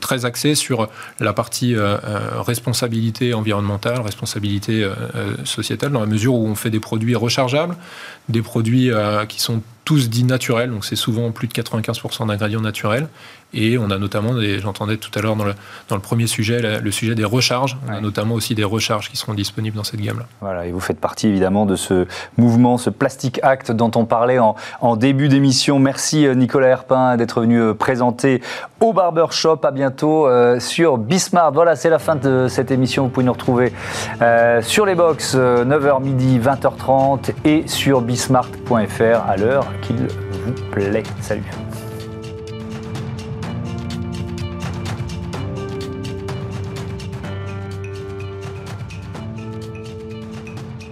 très 0.00 0.24
axée 0.24 0.54
sur 0.54 0.88
la 1.20 1.32
partie 1.32 1.74
responsabilité 1.76 3.34
environnementale, 3.34 4.00
responsabilité 4.00 4.88
sociétale, 5.44 5.92
dans 5.92 6.00
la 6.00 6.06
mesure 6.06 6.34
où 6.34 6.46
on 6.46 6.54
fait 6.54 6.70
des 6.70 6.80
produits 6.80 7.14
rechargeables, 7.14 7.76
des 8.28 8.42
produits 8.42 8.90
qui 9.28 9.40
sont 9.40 9.62
tous 9.84 10.08
dits 10.08 10.24
naturels, 10.24 10.70
donc 10.70 10.84
c'est 10.84 10.96
souvent 10.96 11.30
plus 11.30 11.46
de 11.46 11.52
95% 11.52 12.26
d'ingrédients 12.26 12.60
naturels. 12.60 13.08
Et 13.56 13.78
on 13.78 13.90
a 13.90 13.98
notamment, 13.98 14.32
j'entendais 14.58 14.98
tout 14.98 15.10
à 15.18 15.22
l'heure 15.22 15.34
dans 15.34 15.44
le, 15.44 15.54
dans 15.88 15.96
le 15.96 16.02
premier 16.02 16.26
sujet, 16.26 16.80
le, 16.80 16.90
sujet 16.90 17.14
des 17.14 17.24
recharges. 17.24 17.78
On 17.88 17.92
a 17.92 18.00
notamment 18.00 18.34
aussi 18.34 18.54
des 18.54 18.64
recharges 18.64 19.10
qui 19.10 19.16
seront 19.16 19.34
disponibles 19.34 19.76
dans 19.76 19.84
cette 19.84 20.00
gamme-là. 20.00 20.26
Voilà, 20.40 20.66
et 20.66 20.72
vous 20.72 20.80
faites 20.80 21.00
partie 21.00 21.26
évidemment 21.28 21.64
de 21.64 21.74
ce 21.74 22.06
mouvement, 22.36 22.76
ce 22.76 22.90
Plastic 22.90 23.40
Act 23.42 23.72
dont 23.72 23.90
on 23.94 24.04
parlait 24.04 24.38
en, 24.38 24.56
en 24.80 24.96
début 24.96 25.28
d'émission. 25.28 25.78
Merci 25.78 26.26
euh, 26.26 26.34
Nicolas 26.34 26.68
Herpin 26.68 27.16
d'être 27.16 27.40
venu 27.40 27.58
euh, 27.58 27.74
présenter 27.74 28.42
au 28.80 28.92
Barbershop. 28.92 29.60
À 29.64 29.70
bientôt 29.70 30.26
euh, 30.26 30.60
sur 30.60 30.98
Bismart. 30.98 31.52
Voilà, 31.52 31.76
c'est 31.76 31.90
la 31.90 31.98
fin 31.98 32.16
de 32.16 32.46
cette 32.48 32.70
émission. 32.70 33.04
Vous 33.04 33.08
pouvez 33.08 33.26
nous 33.26 33.32
retrouver 33.32 33.72
sur 34.60 34.86
les 34.86 34.94
box 34.94 35.34
9h 35.34 36.02
midi, 36.02 36.38
20h30 36.38 37.32
et 37.44 37.66
sur 37.66 38.00
bismart.fr 38.00 39.28
à 39.28 39.36
l'heure 39.36 39.66
qu'il 39.82 39.96
vous 39.96 40.52
plaît. 40.70 41.02
Salut. 41.20 41.65